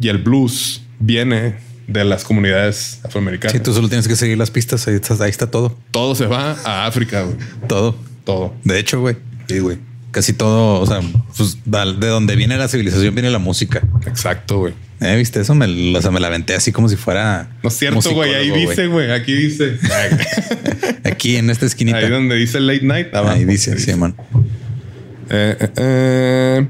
[0.00, 3.52] Y el blues viene de las comunidades afroamericanas.
[3.52, 4.86] Sí, tú solo tienes que seguir las pistas.
[4.86, 5.76] Ahí está, ahí está todo.
[5.90, 7.36] Todo se va a África, güey.
[7.66, 7.96] Todo.
[8.24, 8.54] Todo.
[8.64, 9.16] De hecho, güey.
[9.48, 9.78] Sí, güey.
[10.10, 10.80] Casi todo.
[10.80, 11.00] O sea,
[11.36, 13.82] pues, de donde viene la civilización viene la música.
[14.06, 14.74] Exacto, güey.
[15.00, 17.50] Eh, viste, eso me, o sea, me la aventé así como si fuera.
[17.62, 18.34] No es cierto, güey.
[18.34, 19.10] Ahí dice, güey.
[19.12, 19.78] Aquí dice.
[21.04, 21.98] Aquí en esta esquinita.
[21.98, 23.14] Ahí donde dice late night.
[23.14, 23.36] abajo.
[23.36, 24.16] Ahí dice, sí, man.
[25.30, 26.66] Eh, eh, eh,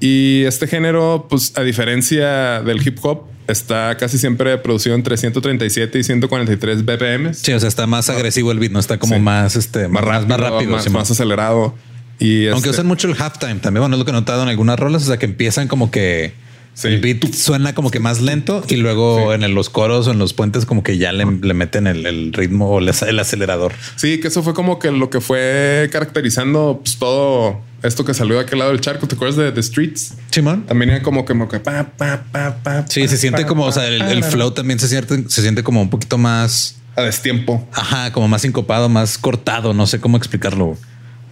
[0.00, 5.98] y este género, pues a diferencia del hip hop, está casi siempre producido entre 137
[5.98, 7.34] y 143 BPM.
[7.34, 9.20] Sí, o sea, está más agresivo el beat, no está como Sí.
[9.20, 10.92] más, este, más rápido, más, rápido.
[10.92, 11.74] más, acelerado.
[12.18, 14.48] Y Aunque este- usan mucho el halftime también, bueno, es lo que he notado en
[14.48, 16.32] algunas rolas, o sea, que empiezan como que
[16.74, 16.88] Sí.
[16.88, 19.34] el beat suena como que más lento y luego Sí.
[19.36, 22.04] en el- los coros o en los puentes como que ya le, le meten el,
[22.04, 23.72] el ritmo o el, el acelerador.
[23.96, 28.34] Sí, que eso fue como que lo que fue caracterizando pues, todo esto que salió
[28.36, 29.06] de aquel lado del charco.
[29.06, 30.14] ¿Te acuerdas de The Streets?
[30.30, 30.64] Simón.
[30.66, 32.84] También era como que, como que pa, pa, pa, pa.
[32.88, 35.80] Sí, pa, se siente como, o sea, el, flow también se siente, se siente como
[35.82, 37.66] un poquito más, A destiempo.
[37.72, 40.76] ajá, como más sincopado, más cortado, no sé cómo explicarlo.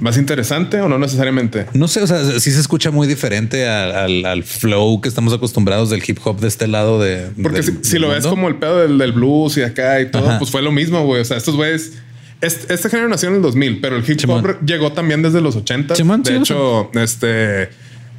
[0.03, 1.67] ¿Más interesante o no necesariamente?
[1.75, 5.33] No sé, o sea, sí se escucha muy diferente al, al- al flow que estamos
[5.33, 7.29] acostumbrados del hip hop de este lado de.
[7.41, 10.11] Porque del- si, si lo ves como el pedo del, del blues y acá y
[10.11, 10.39] todo, Ajá.
[10.39, 11.21] pues fue lo mismo, güey.
[11.21, 11.93] O sea, estos güeyes.
[12.41, 15.95] Este, género nació en el 2000, pero el hip hop llegó también desde los 80.
[15.95, 17.69] Simón, de hecho, este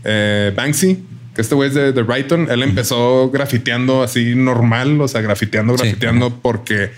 [0.06, 1.04] eh, Banksy,
[1.36, 5.78] que este güey es de, de Brighton, él empezó grafiteando así normal, o sea, grafiteando,
[5.78, 6.92] Sí, grafiteando, porque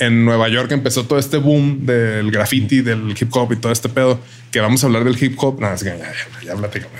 [0.00, 3.88] en Nueva York empezó todo este boom del graffiti, del hip hop y todo este
[3.88, 4.18] pedo.
[4.50, 5.60] Que vamos a hablar del hip hop.
[5.60, 6.96] No, es que ya, ya, ya platicamos.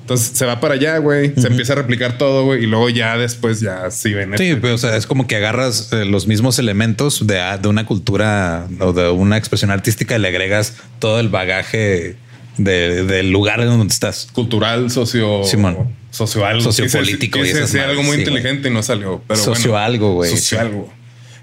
[0.00, 1.32] Entonces se va para allá, güey.
[1.36, 2.64] Se empieza a replicar todo, güey.
[2.64, 4.30] Y luego ya después ya sí ven.
[4.36, 7.68] Sí, este- pero o sea, es como que agarras eh, los mismos elementos de, de
[7.68, 12.16] una cultura o de una expresión artística y le agregas todo el bagaje
[12.58, 14.26] de- del lugar en donde estás.
[14.32, 15.94] cultural, socio, Simón.
[16.10, 19.22] socio algo, Sociopolítico y Quise esas decir algo muy sí, inteligente y no salió.
[19.28, 20.30] Pero Socio bueno, algo, güey.
[20.30, 20.56] Socio Sí.
[20.56, 20.92] algo.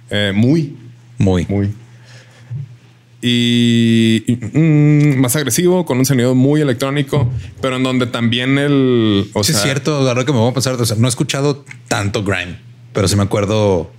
[0.10, 0.76] Eh, muy,
[1.17, 1.46] Muy.
[1.50, 1.74] muy.
[3.22, 7.28] Y, y, mm, más agresivo, con un sonido muy electrónico,
[7.62, 9.30] pero en donde también el.
[9.34, 10.08] O sí, sea, es cierto.
[10.08, 12.60] Ahora que me voy a pensar, o sea, no he escuchado tanto grime,
[12.93, 13.91] pero sí me acuerdo.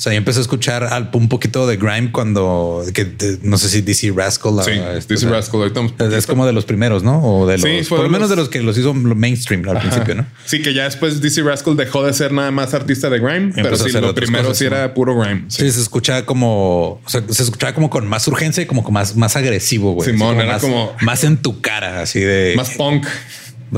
[0.00, 3.58] O sea, yo empecé a escuchar al- un poquito de grime cuando que de- no
[3.58, 4.54] sé si DC Rascal.
[4.64, 5.60] Sí, DC o sea, Rascal.
[5.60, 7.22] ahorita vamos- Es como de los primeros, ¿no?
[7.22, 9.68] O de los, Sí, fue por lo menos los- de los que los hizo mainstream
[9.68, 10.26] al principio, ¿no?
[10.46, 13.76] Sí, que ya después DC Rascal dejó de ser nada más artista de grime, pero
[13.76, 15.44] sí, lo primero cosas, sí era puro grime.
[15.48, 15.64] Sí.
[15.64, 18.94] Sí, se escuchaba como, o sea, se escuchaba como con más urgencia y como con
[18.94, 20.08] más, más agresivo, güey.
[20.10, 23.06] Simón, era más, como- más en tu cara, así de Más punk.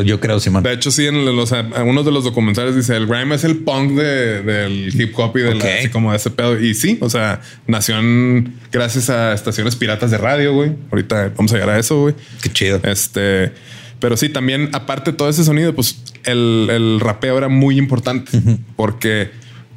[0.05, 0.63] Yo creo, Simón.
[0.63, 3.93] De hecho, sí, en los, algunos de los documentales dice el grime es el punk
[3.93, 6.59] de- del hip hop y de la- así como de ese pedo.
[6.59, 10.73] Y sí, o sea, nació en- gracias a estaciones piratas de radio, güey.
[10.91, 12.15] Ahorita vamos a llegar a eso, güey.
[12.43, 12.81] Qué chido.
[12.85, 13.53] Este,
[14.01, 18.31] pero sí, también aparte de todo ese sonido, pues el, el rapeo era muy importante
[18.77, 19.31] porque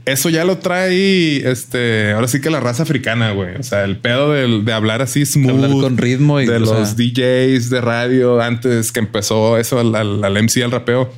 [0.06, 3.56] eso ya lo trae, este, ahora sí que la raza africana, güey.
[3.56, 6.96] O sea, el pedo de, hablar así smooth, Hablar con ritmo y, de los sea-
[6.96, 11.12] DJs de radio antes que empezó eso al, al, al MC, al rapeo.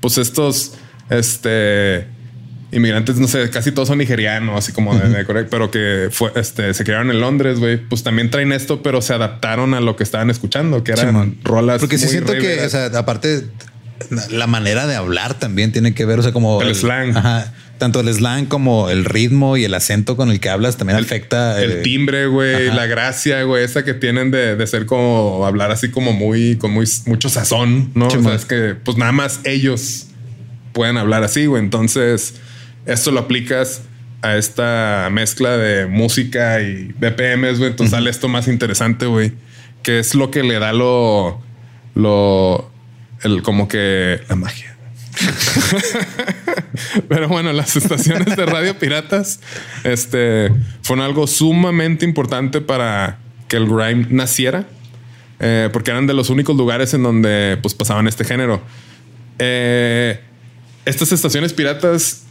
[0.00, 0.72] Pues estos,
[1.08, 2.06] este,
[2.70, 6.30] inmigrantes, no sé, casi todos son nigerianos, así como de, de Corea, pero que fue,
[6.34, 7.78] este, se criaron en Londres, güey.
[7.78, 11.38] Pues también traen esto, pero se adaptaron a lo que estaban escuchando, que eran Simón.
[11.44, 11.80] rolas.
[11.80, 13.44] Porque sí siento que, o sea, aparte,
[14.30, 17.16] la manera de hablar también tiene que ver, o sea, como El slang.
[17.16, 17.54] Ajá.
[17.78, 21.60] Tanto el slang como el ritmo y el acento con el que hablas también afecta
[21.60, 25.70] el eh, timbre, güey, la gracia, güey, esa que tienen de, de ser como hablar
[25.70, 28.06] así como muy, con muy, mucho sazón, ¿no?
[28.06, 30.06] O sea, es que pues nada más ellos
[30.72, 31.62] pueden hablar así, güey.
[31.62, 32.34] Entonces,
[32.86, 33.82] esto lo aplicas
[34.24, 37.70] a esta mezcla de música y BPMs, güey.
[37.70, 39.32] Entonces sale esto más interesante, güey,
[39.82, 41.42] que es lo que le da lo,
[41.94, 42.70] lo,
[43.22, 44.73] el como que la magia.
[47.08, 49.40] Pero bueno, las estaciones de radio piratas
[49.84, 50.50] este,
[50.82, 54.66] fueron algo sumamente importante para que el grime naciera,
[55.40, 58.62] eh, porque eran de los únicos lugares en donde pues, pasaban este género.
[59.38, 60.20] Eh,
[60.84, 62.24] estas estaciones piratas,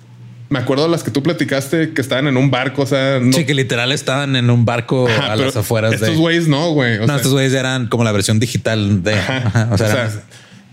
[0.50, 3.46] me acuerdo las que tú platicaste que estaban en un barco, o sea, no, Sí,
[3.46, 6.16] que literal estaban en un barco Ajá, a las afueras Estos de.
[6.16, 7.00] güeyes no, güey.
[7.00, 9.16] no, sea, estos güeyes eran como la versión digital de.
[9.16, 9.38] Ajá.
[9.48, 10.24] ajá, o sea, O sea, eran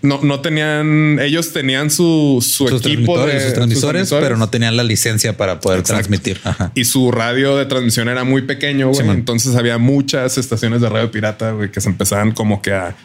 [0.01, 4.49] no, no tenían, ellos tenían su, su sus equipo de sus transmisores, sus pero no
[4.49, 5.99] tenían la licencia para poder Exacto.
[5.99, 6.39] transmitir.
[6.43, 6.71] Ajá.
[6.75, 9.09] Y su radio de transmisión era muy pequeño, güey.
[9.09, 12.95] Entonces había muchas estaciones de radio pirata, güey, que se empezaban como que a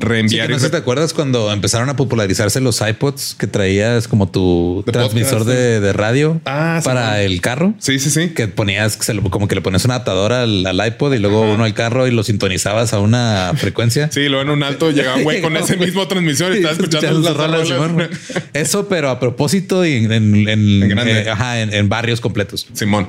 [0.00, 0.46] reenviar.
[0.46, 4.28] que no sé si te acuerdas cuando empezaron a popularizarse los iPods que traías como
[4.30, 7.74] tu De transmisor podcast, de, de radio Ah, sí, para el carro.
[7.78, 8.28] sí, sí, sí.
[8.30, 11.18] Que ponías que se lo- como que le ponías un adaptador al, al iPod y
[11.18, 14.10] luego uno al carro y lo sintonizabaz a una frecuencia.
[14.12, 17.20] Sí, luego en un alto llegaba un güey con ese mismo transmisor y estaba escuchando
[17.20, 17.68] las rolas.
[17.68, 18.08] Simón.
[18.54, 21.20] Eso, pero a propósito y en, en, en- En grande.
[21.22, 22.66] eh, ajá, en- en barrios completos.
[22.72, 23.08] Simón.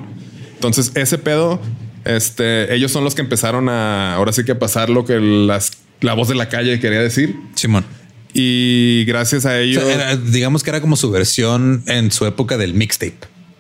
[0.56, 1.62] Entonces, ese pedo,
[2.06, 5.71] este, ellos son los que empezaron a ahora sí que a pasar lo que las,
[6.02, 7.36] la voz de la calle quería decir.
[7.56, 7.86] Simón.
[8.34, 9.82] Y gracias a O ello.
[9.82, 13.18] sea, era- digamos que era como su versión en su época del mixtape.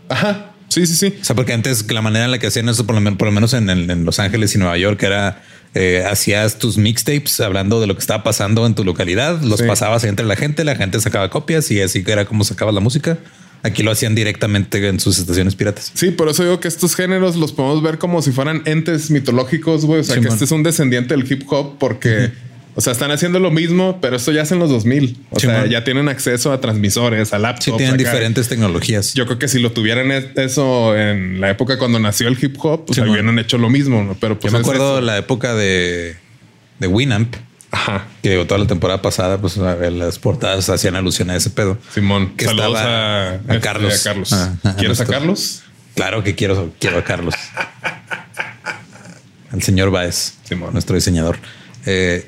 [0.09, 0.51] Ajá.
[0.69, 1.15] Sí, sí, sí.
[1.19, 3.31] O sea, porque antes la manera en la que hacían eso, por lo, por lo
[3.31, 5.43] menos en, en- en Los Ángeles y Nueva York, era
[5.75, 9.67] eh, hacías tus mixtapes hablando de lo que estaba pasando en tu localidad, los Sí.
[9.67, 12.81] pasabas entre la gente, la gente sacaba copias y así que era como sacabas la
[12.81, 13.17] música.
[13.61, 15.91] Aquí lo hacían directamente en sus estaciones piratas.
[15.93, 19.85] Sí, por eso digo que estos géneros los podemos ver como si fueran entes mitológicos,
[19.85, 19.99] güey.
[19.99, 22.31] O sea, que este es un descendiente del hip hop porque,
[22.75, 25.17] o sea, están haciendo lo mismo, pero esto ya es en los 2000.
[25.31, 27.65] O sea, ya tienen acceso a transmisores, a laptops.
[27.65, 28.03] Sí, tienen acá.
[28.03, 29.13] diferentes tecnologías.
[29.13, 32.55] Yo creo que si lo tuvieran es- eso en la época cuando nació el hip
[32.63, 33.09] hop, pues Simón.
[33.09, 34.15] hubieran hecho lo mismo, ¿no?
[34.19, 36.15] Pero pues Yo me acuerdo la época de,
[36.79, 37.35] de Winamp,
[37.71, 38.05] Ajá.
[38.23, 41.77] que toda la temporada pasada, pues a las portadas hacían alusión a ese pedo.
[41.93, 43.99] Simón, Que saludos estaba a, a este, Carlos.
[43.99, 44.33] a Carlos.
[44.33, 45.61] Ah, ah, ¿Quieres a Carlos?
[45.95, 47.35] Claro que quiero, quiero a Carlos.
[49.51, 50.73] Al señor Baez, Simón.
[50.73, 51.37] nuestro diseñador.
[51.85, 52.27] Eh,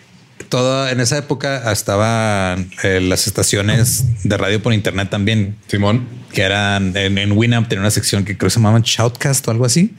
[0.49, 6.07] toda en esa época estaban eh, las estaciones de radio por internet también, Simón.
[6.33, 9.51] que eran en, en Winamp, tenía una sección que creo que se llamaban Shoutcast o
[9.51, 9.93] algo así.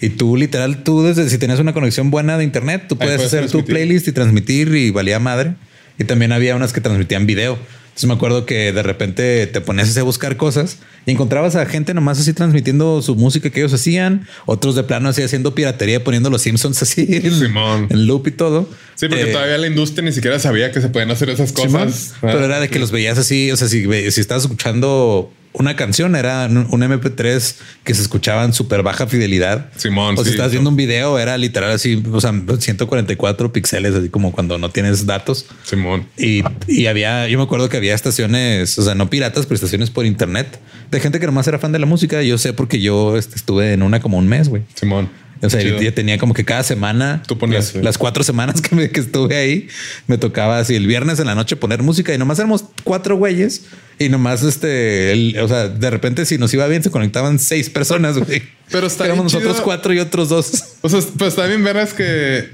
[0.00, 3.50] Y tú, literal, tú desde si tenías una conexión buena de internet, tú puedes, hacer
[3.50, 5.54] tu playlist y transmitir y valía madre.
[5.98, 7.58] Y también había unas que transmitían video.
[7.88, 11.94] Entonces me acuerdo que de repente te ponías a buscar cosas y encontrabas a gente
[11.94, 16.30] nomás así transmitiendo su música que ellos hacían, otros de plano así haciendo piratería, poniendo
[16.30, 17.88] los Simpsons así Simón.
[17.90, 18.68] en loop y todo.
[18.94, 21.86] Sí, porque Eh, todavía la industria ni siquiera sabía que se podían hacer esas Simón,
[21.86, 22.14] cosas.
[22.20, 23.50] pero Ah, era de que los veías así.
[23.50, 23.82] O sea, si,
[24.12, 29.06] si estabas escuchando una canción, era un un MP3 que se escuchaba en súper baja
[29.06, 29.70] fidelidad.
[29.76, 30.48] Simón, O si sí, eso.
[30.50, 35.06] viendo un video, era literal así, o sea, 144 píxeles, así como cuando no tienes
[35.06, 35.46] datos.
[35.64, 36.06] Simón.
[36.16, 39.90] Y, y había, yo me acuerdo que había estaciones, o sea, no piratas, pero estaciones
[39.90, 40.58] por internet
[40.90, 42.22] de gente que nomás era fan de la música.
[42.22, 44.62] Yo sé porque yo este, estuve en una como un mes, güey.
[44.74, 45.08] Simón.
[45.40, 48.74] O sea, ya tenía como que cada semana, Tú ponías, las, las cuatro semanas que,
[48.74, 49.68] me- que estuve ahí,
[50.08, 53.62] me tocaba así el viernes en la noche poner música y nomás éramos cuatro güeyes
[54.00, 57.70] y nomás este, el- o sea, de repente si nos iba bien se conectaban seis
[57.70, 58.42] personas, güey.
[58.70, 59.64] Pero está Éramos bien nosotros chido.
[59.64, 60.52] cuatro y otros dos.
[60.82, 62.50] O sea, pues también verás que,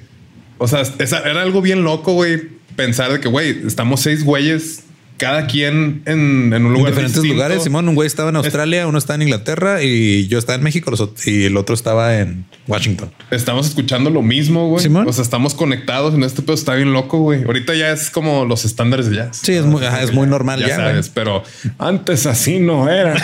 [0.59, 0.83] o sea,
[1.25, 2.43] era algo bien loco, güey,
[2.77, 4.84] pensar de que, güey, estamos seis güeyes,
[5.17, 7.35] cada quien en, en un En lugar diferentes distinto.
[7.35, 10.65] lugares, Simón, un güey estaba en Australia, uno estaba en Inglaterra y yo estaba en
[10.65, 10.93] México
[11.25, 13.11] y el otro estaba en Washington.
[13.31, 14.83] Estamos escuchando lo mismo, güey.
[14.83, 15.07] Simón.
[15.09, 16.55] O sea, estamos conectados en este pedo.
[16.55, 17.45] Está bien loco, güey.
[17.45, 19.39] Ahorita ya es como los estándares de jazz.
[19.43, 21.43] Sí, es muy, ajá, es muy normal ya, ya sabes, pero
[21.79, 23.15] antes así no era.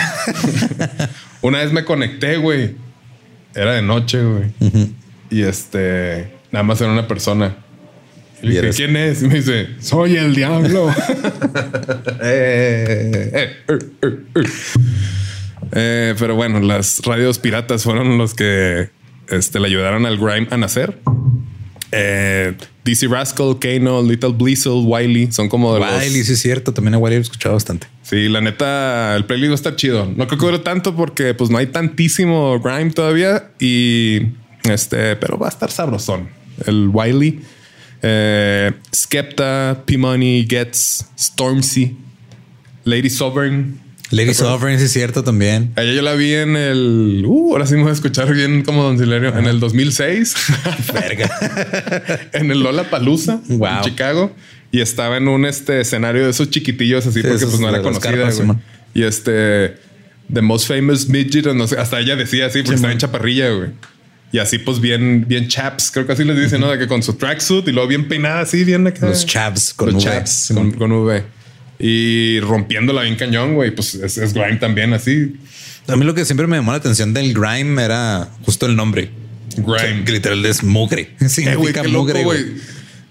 [1.41, 2.75] Una vez me conecté, güey.
[3.53, 4.51] Era de noche, güey.
[5.29, 7.57] Y este, nada más era una persona.
[8.43, 9.21] Y le dije, ¿quién es?
[9.23, 10.89] Y me dice, soy el diablo.
[12.23, 13.85] Eh, eh,
[15.73, 18.89] eh, pero bueno, las radios piratas fueron los que
[19.29, 20.99] este, le ayudaron al grime a nacer.
[21.91, 22.53] Eh,
[22.85, 26.73] DC Rascal, Kano, Little Blizzle, Wiley son como de los- Wiley, sí es cierto.
[26.73, 27.87] También a Wiley he escuchado bastante.
[28.03, 30.05] Sí, la neta, el playlist va a estar chido.
[30.15, 34.27] No creo que dure tanto porque pues no hay tantísimo grime todavía y
[34.63, 36.29] este, pero va a estar sabrosón.
[36.65, 37.39] El Wiley,
[38.01, 41.95] eh, Skepta, P-Money, Gets, Stormzy,
[42.83, 43.79] Lady Sovereign.
[44.09, 45.71] Lady Sovereign, sí es cierto también.
[45.77, 48.83] Ayer yo la vi en el, uh, ahora sí me voy a escuchar bien como
[48.83, 50.35] Don Silerio, en el 2006,
[50.93, 51.29] Verga.
[52.33, 53.69] en el Lola Palusa, Wow.
[53.77, 54.35] en Chicago.
[54.73, 57.81] Y estaba en un este escenario de esos chiquitillos así Sí, porque pues no era
[57.81, 58.11] conocida.
[58.11, 58.41] carpas,
[58.93, 59.75] y este
[60.33, 63.69] The Most Famous Midget, no sé, hasta ella decía así porque estaba en chaparrilla, güey.
[64.31, 66.71] Y así pues bien, bien chaps, creo que así les dicen, ¿no?
[66.71, 69.07] De que con su tracksuit y luego bien peinada así, bien acá.
[69.07, 70.11] Los chavs con Los V.
[70.11, 71.23] chaps con, con V.
[71.79, 73.71] Y rompiéndola bien cañón, güey.
[73.71, 75.35] Pues es, es grime también así.
[75.87, 79.09] A mí lo que siempre me llamó la atención del grime era justo el nombre.
[79.57, 80.05] Grime.
[80.05, 81.09] Que literal es mugre.
[81.19, 82.45] Eh, Significa qué loco, mugre, güey.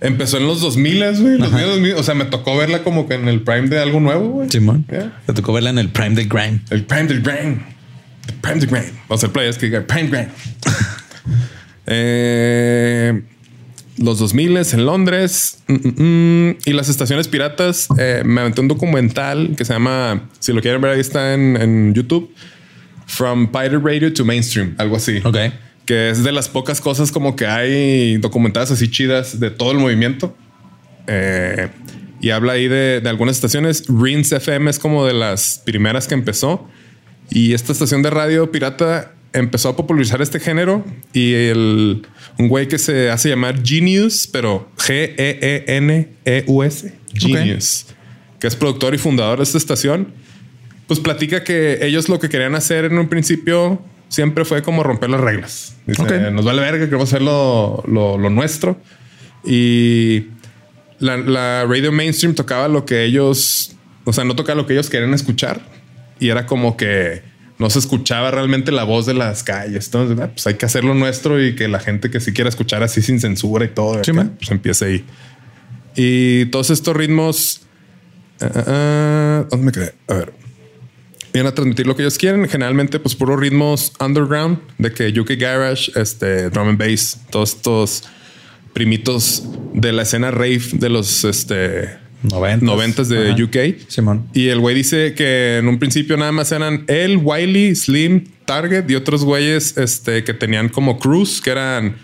[0.01, 1.39] Empezó en los 2000, güey.
[1.39, 4.29] Los 2000, o sea, me tocó verla como que en el prime de algo nuevo,
[4.31, 4.49] güey.
[4.51, 4.87] Simón.
[4.89, 5.21] Yeah.
[5.27, 6.61] Te tocó verla en el prime del grime.
[6.71, 7.61] El prime del grime.
[8.29, 8.93] El prime del grime.
[9.09, 10.29] Vamos a hacer playas que digan prime grime.
[11.91, 13.23] eh,
[13.99, 17.89] los 2000 en Londres mm, mm, mm, y las estaciones piratas.
[17.99, 21.57] eh, me aventé un documental que se llama, si lo quieren ver, ahí está en,
[21.61, 22.33] en YouTube.
[23.07, 25.21] From Pirate Radio to Mainstream, algo así.
[25.25, 25.37] Ok.
[25.85, 29.79] Que es de las pocas cosas como que hay documentadas así chidas de todo el
[29.79, 30.37] movimiento.
[31.09, 31.69] Eh,
[32.21, 33.85] y habla ahí de, de algunas estaciones.
[33.89, 36.69] Rins FM es como de las primeras que empezó.
[37.31, 40.85] Y esta estación de radio pirata empezó a popularizar este género.
[41.13, 42.07] Y el,
[42.39, 46.95] un güey que se hace llamar Genius, pero E G-E-E-N-E-U-S.
[47.15, 47.87] Genius.
[48.39, 50.13] Que es productor y fundador de esta estación.
[50.87, 55.11] Pues platica que ellos lo que querían hacer en un principio siempre fue como romper
[55.11, 55.77] las reglas.
[55.87, 56.11] Dice, Ok.
[56.33, 58.81] nos vale verga, queremos hacer lo, lo- lo nuestro.
[59.45, 60.27] Y
[60.99, 64.91] la, la radio mainstream tocaba lo que ellos, o sea, no tocaba lo que ellos
[64.91, 65.61] querían escuchar
[66.19, 67.23] y era como que
[67.61, 69.87] no se escuchaba realmente la voz de las calles.
[69.87, 72.83] Entonces, ah, pues hay que hacerlo nuestro y que la gente que sí quiera escuchar
[72.83, 75.05] así sin censura y todo, Sí, pues empiece ahí.
[75.95, 77.61] Y todos estos ritmos,
[78.41, 79.95] ah, ah, ah, ¿dónde me quedé?
[80.09, 80.33] A ver.
[81.35, 82.49] Vienen a transmitir lo que ellos quieren.
[82.49, 88.05] Generalmente, pues puros ritmos underground de que UK Garage, este drum and bass, todos estos
[88.73, 89.45] primitos
[89.75, 92.63] de la escena rave de los este, Noventas.
[92.63, 93.43] noventas de Ajá.
[93.43, 93.89] UK.
[93.89, 94.29] Simón.
[94.35, 98.89] Y el güey dice que en un principio nada más eran él, Wiley, Slim, Target
[98.91, 101.97] y otros güeyes este, que tenían como crews, que eran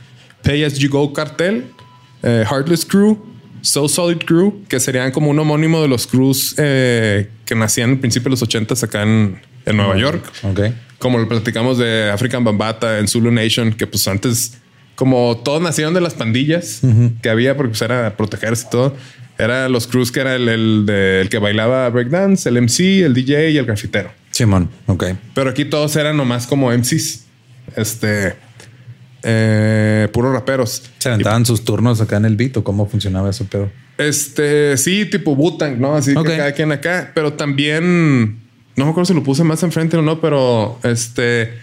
[0.43, 1.64] Pay As You Go Cartel,
[2.23, 3.19] eh, Heartless Crew,
[3.62, 7.99] So Solid Crew, que serían como un homónimo de los crews eh, que nacían en
[8.01, 10.61] principio de los 80 acá en, en Nueva York Ok.
[10.99, 14.57] como lo platicamos de African Bambata en Zulu Nation, que pues antes,
[14.97, 16.80] como todos nacieron de las pandillas
[17.22, 18.97] que había, porque pues era protegerse y todo,
[19.38, 23.14] eran los crews que era el, el de- el que bailaba breakdance, el MC, el
[23.14, 24.11] DJ y el grafitero.
[24.30, 24.68] Simón.
[24.86, 25.05] Ok.
[25.34, 27.24] Pero aquí todos eran nomás como MCs,
[27.76, 28.34] este,
[29.22, 30.82] eh, puros raperos.
[30.99, 35.07] Se aventaban sus turnos acá en el beat o cómo funcionaba eso, pero Este, sí,
[35.07, 35.94] tipo Butang, ¿no?
[35.97, 36.26] Así Ok.
[36.28, 38.38] que cada quien acá, pero también,
[38.76, 41.55] no me acuerdo si lo puse más enfrente o no, pero este,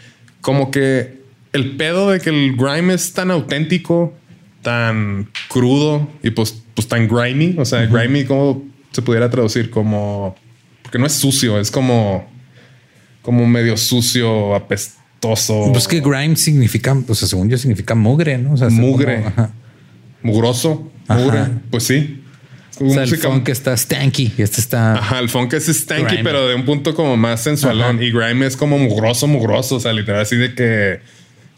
[0.41, 1.22] como que
[1.53, 4.13] el pedo de que el grime es tan auténtico,
[4.61, 9.69] tan crudo y pues, pues tan grimy, o sea, grimy, ¿cómo se pudiera traducir?
[9.69, 10.35] Como,
[10.81, 12.27] porque no es sucio, es como,
[13.21, 15.69] como medio sucio, apestoso.
[15.71, 18.53] pues que grime significa, pues según yo significa mugre, ¿no?
[18.53, 19.15] O sea, es Mugre.
[19.17, 19.51] como- ajá.
[20.21, 21.19] mugroso, Ajá.
[21.19, 21.39] mugre,
[21.69, 22.19] pues sí.
[22.79, 26.23] O sea, el funk está stanky y este está Ajá, el funk es stanky, Grime.
[26.23, 28.01] pero de un punto como más sensualón.
[28.01, 29.75] Y grime es como mugroso, mugroso.
[29.75, 30.99] O sea, literal, así de que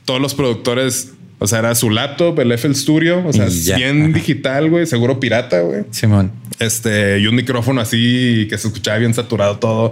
[0.05, 3.75] todos los productores, o sea, era su laptop, el FL Studio, o sea, ya.
[3.75, 4.11] bien Ajá.
[4.13, 5.83] digital, güey, seguro pirata, güey.
[5.91, 6.31] Simón.
[6.59, 9.91] Este, y un micrófono así que se escuchaba bien saturado todo.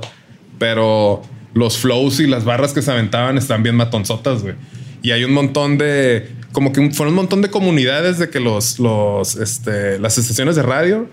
[0.60, 1.22] Pero
[1.54, 4.56] los flows y las barras que se aventaban están bien matonzotas, güey.
[5.02, 8.80] Y hay un montón de, como que fueron un montón de comunidades de que los,
[8.80, 11.10] los, este, las estaciones de radio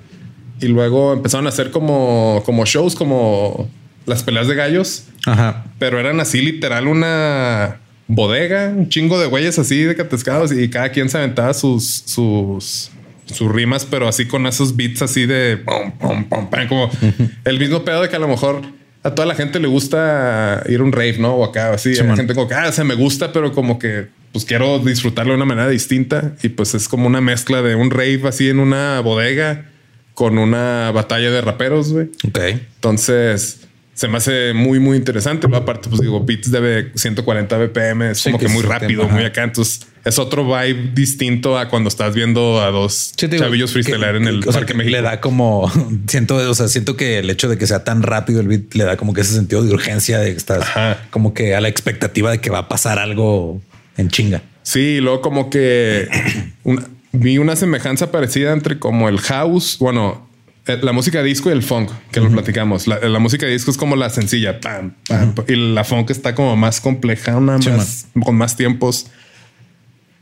[0.61, 3.69] y luego empezaron a hacer como, como shows, como
[4.07, 5.65] las peleas de gallos, Ajá.
[5.79, 7.79] pero eran así literal una
[8.15, 12.91] bodega, un chingo de güeyes así de catescados y cada quien se aventaba sus, sus,
[13.27, 16.91] sus rimas, pero así con esos beats así de pum, pum, pam, como
[17.45, 18.63] el mismo pedo de que a lo mejor
[19.03, 21.37] a toda la gente le gusta ir a un rave, ¿no?
[21.37, 23.79] O acá así, Sí, a la gente como que, ah, se me gusta, pero como
[23.79, 27.75] que pues quiero disfrutarlo de una manera distinta y pues es como una mezcla de
[27.75, 29.67] un rave así en una bodega
[30.15, 32.11] con una batalla de raperos, güey.
[32.29, 32.39] Ok.
[32.39, 33.69] Entonces
[34.01, 35.47] se me hace muy, muy interesante.
[35.55, 39.15] Aparte, pues digo, beats de 140 BPM es Sí, como que que muy rápido, tema,
[39.15, 39.43] muy acá.
[39.43, 44.13] Entonces es otro vibe distinto a cuando estás viendo a dos Sí, digo, chavillos freestyler
[44.13, 44.97] que- en el o sea, Parque que México.
[44.97, 45.71] Le da como
[46.07, 48.85] siento, o sea, siento que el hecho de que sea tan rápido el beat le
[48.85, 51.03] da como que ese sentido de urgencia de que estás Ajá.
[51.11, 53.61] como que a la expectativa de que va a pasar algo
[53.99, 54.41] en chinga.
[54.63, 56.09] Sí, luego como que
[56.65, 60.30] una- vi una semejanza parecida entre como el house, bueno,
[60.67, 62.87] la música disco y el funk, que lo platicamos.
[62.87, 66.35] La, la música disco es como la sencilla, pam, pam, pam, y la funk está
[66.35, 69.07] como más compleja, una más, con más tiempos.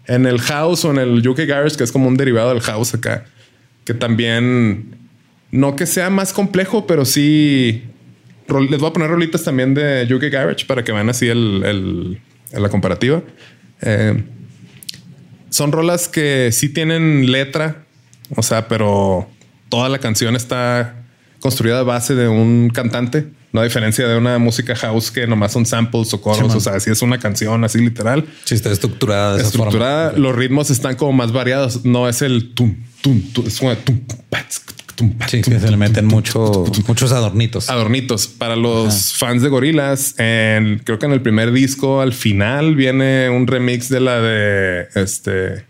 [0.07, 2.95] En el house o en el UK Garage, que es como un derivado del house
[2.95, 3.25] acá,
[3.85, 4.97] que también
[5.51, 7.83] no que sea más complejo, pero sí
[8.71, 12.21] les voy a poner rolitas también de UK Garage para que vean así el, el-
[12.59, 13.23] la comparativa.
[13.83, 14.25] Eh,
[15.51, 17.85] son rolas que sí tienen letra,
[18.37, 19.29] o sea, pero
[19.69, 20.95] toda la canción está
[21.41, 25.53] construida a base de un cantante, no a diferencia de una música house que nomás
[25.53, 28.71] son samples o coros, Sí, o sea, si es una canción así literal, Sí, está
[28.71, 30.27] estructurada de esa estructurada, forma.
[30.27, 34.01] los ritmos están como más variados, no es el tum, tum, tum, es como tum,
[34.29, 34.63] pats,
[34.97, 37.71] tum, pats, Sí, tum, que se le meten mucho, muchos adornitos.
[37.71, 40.15] Adornitos para los fans de gorilas.
[40.19, 44.89] En, creo que en el primer disco, al final, viene un remix de la de
[44.97, 45.65] este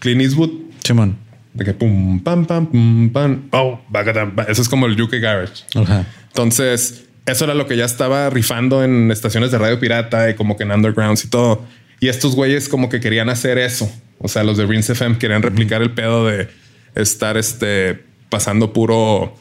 [0.00, 0.50] Clint Eastwood.
[0.84, 1.16] Chimón.
[1.54, 3.48] De que pum, pam, pam, pum, pam.
[3.52, 5.64] Oh, bagadam, ba- Eso es como el UK Garage.
[5.74, 6.06] Ajá.
[6.28, 10.56] Entonces, eso era lo que ya estaba rifando en estaciones de radio pirata y como
[10.56, 11.64] que en undergrounds y todo.
[12.00, 13.90] Y estos güeyes como que querían hacer eso.
[14.18, 16.48] O sea, los de Rinse FM querían replicar el pedo de
[16.94, 19.36] estar este, pasando puro,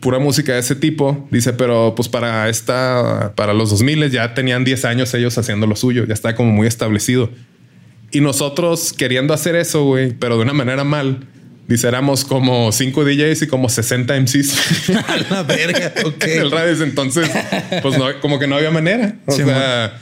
[0.00, 1.28] pura música de ese tipo.
[1.30, 5.76] Dice, pero pues para esta, para los 2000 ya tenían 10 años ellos haciendo lo
[5.76, 6.06] suyo.
[6.06, 7.30] Ya está como muy establecido.
[8.10, 11.26] Y nosotros queriendo hacer eso, güey, pero de una manera mal.
[11.68, 14.90] Dice, éramos como 5 DJs y como 60 MCs.
[15.06, 15.92] A la verga.
[16.04, 16.24] Ok.
[16.24, 16.82] en el radio.
[16.82, 17.30] Entonces,
[17.82, 19.16] pues no, como que no había manera.
[19.26, 20.00] O Sí, sea,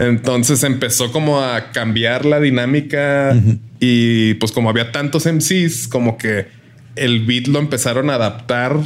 [0.00, 3.34] entonces empezó como a cambiar la dinámica
[3.80, 6.48] y pues como había tantos MCs, como que
[6.96, 8.76] el beat lo empezaron a adaptar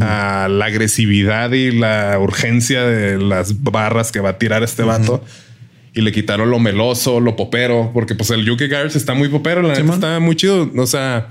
[0.00, 5.22] a la agresividad y la urgencia de las barras que va a tirar este vato.
[5.94, 9.62] Y le quitaron lo meloso, lo popero, porque pues el Yuki Garage está muy popero,
[9.62, 10.70] la neta está muy chido.
[10.76, 11.28] O sea,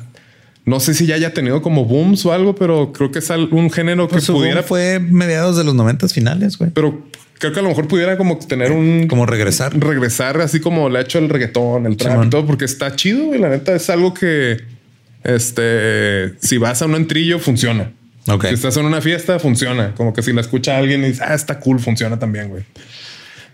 [0.68, 3.72] no sé si ya haya tenido como booms o algo, pero creo que es un
[3.72, 4.62] género que Pues boom pudiera.
[4.64, 6.70] fue mediados de los noventas finales, güey.
[6.72, 7.08] Pero
[7.40, 9.76] creo que a lo mejor pudiera como tener un Como regresar.
[9.80, 13.34] regresar así como le ha hecho el reggaetón, el trap y todo, porque está chido.
[13.34, 14.58] Y la neta es algo que
[15.24, 17.92] este si vas a un entrillo, funciona.
[18.28, 18.48] Ok.
[18.48, 19.94] Si estás en una fiesta, funciona.
[19.96, 22.64] Como que si la escucha alguien y dice, ah, está cool, funciona también, güey.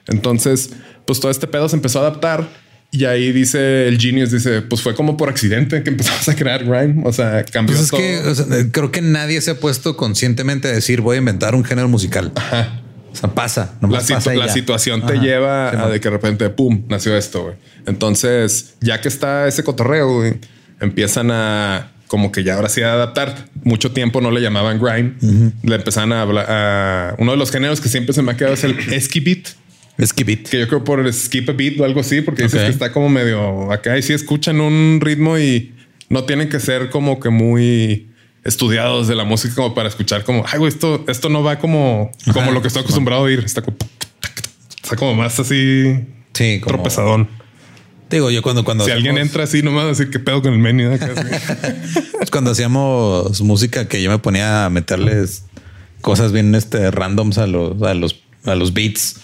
[0.07, 0.71] Entonces,
[1.05, 2.47] pues todo este pedo se empezó a adaptar.
[2.95, 6.63] Y ahí dice el Genius, dice, pues fue como por accidente que empezamos a crear
[6.63, 7.01] grime.
[7.05, 7.99] O sea, cambió Pues es todo.
[7.99, 11.19] que o sea, eh, creo que nadie se ha puesto conscientemente a decir voy a
[11.19, 12.31] inventar un género musical.
[13.11, 13.73] O sea, pasa.
[13.81, 15.21] la, situ- pasa la situación te Ajá.
[15.23, 17.55] lleva Sí, a de que de repente, pum, nació esto, güey.
[17.87, 20.33] Entonces, ya que está ese cotorreo, güey,
[20.79, 23.45] empiezan a como que ya ahora sí a adaptar.
[23.63, 25.13] Mucho tiempo no le llamaban grime.
[25.63, 28.53] Le empezaban a hablar a uno de los géneros que siempre se me ha quedado
[28.53, 29.19] es el esky
[29.97, 30.49] Es que beat.
[30.49, 32.91] que yo creo por el skip a beat o algo así, porque dices que está
[32.91, 35.73] como medio acá y si escuchan un ritmo y
[36.09, 38.09] no tienen que ser como que muy
[38.43, 42.11] estudiados de la música como para escuchar como, ay, güey, esto, esto no va como,
[42.33, 43.43] como lo que estoy acostumbrado a oír.
[43.45, 43.77] Está como,
[44.81, 47.29] está como más así Sí, como tropezadón.
[48.09, 50.97] Digo, yo cuando cuando Si alguien entra así nomás, así que pedo con el menú.
[52.31, 55.45] cuando hacíamos música que yo me ponía a meterles
[56.01, 59.19] cosas bien este randoms a los a los a los beats.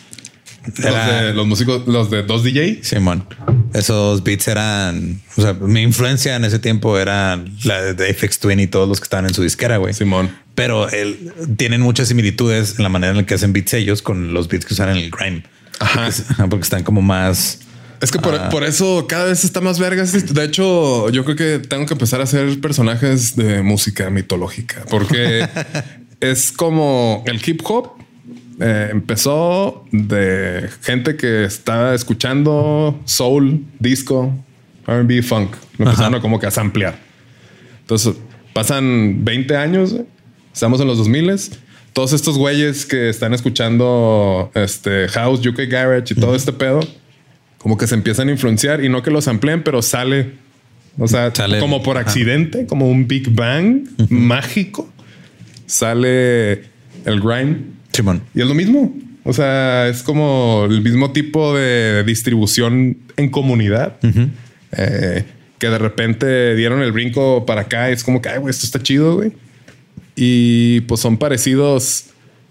[0.66, 0.76] Los,
[1.08, 2.80] de, los músicos, los de dos DJ.
[2.84, 3.26] Simón,
[3.74, 8.60] esos beats eran, o sea, mi influencia en ese tiempo era la de FX Twin
[8.60, 9.94] y todos los que estaban en su disquera, güey.
[9.94, 10.30] Simón.
[10.56, 14.34] Pero el- tienen muchas similitudes en la manera en la que hacen beats ellos con
[14.34, 15.44] los beats que usan en el grime.
[15.80, 16.08] Ajá.
[16.08, 17.60] Ajá, Porque están como más.
[18.02, 18.50] Es que por, Ah.
[18.50, 20.34] por eso cada vez está más vergas.
[20.34, 25.48] De hecho, yo creo que tengo que empezar a hacer personajes de música mitológica porque
[26.22, 27.92] es como el hip hop.
[28.60, 34.34] Eh, empezó de gente que estaba escuchando soul, disco,
[34.86, 35.56] RB, funk.
[35.78, 36.98] Lo empezaron a como que a samplear.
[37.82, 38.16] Entonces
[38.54, 39.96] pasan 20 años,
[40.54, 41.40] estamos en los 2000
[41.94, 46.82] Todos estos güeyes que están escuchando este house, UK garage y todo este pedo,
[47.58, 50.34] como que se empiezan a influenciar y no que los amplíen, pero sale,
[50.98, 54.90] o sea, Sale- como por accidente, como un Big Bang mágico,
[55.66, 56.52] sale
[57.06, 58.22] el grime Simón.
[58.34, 58.96] y es lo mismo.
[59.24, 63.98] O sea, es como el mismo tipo de distribución en comunidad.
[64.72, 65.26] eh,
[65.60, 67.90] que de repente dieron el brinco para acá.
[67.90, 69.34] Es como que, ay, güey, esto está chido, güey.
[70.16, 72.06] Y pues son parecidos,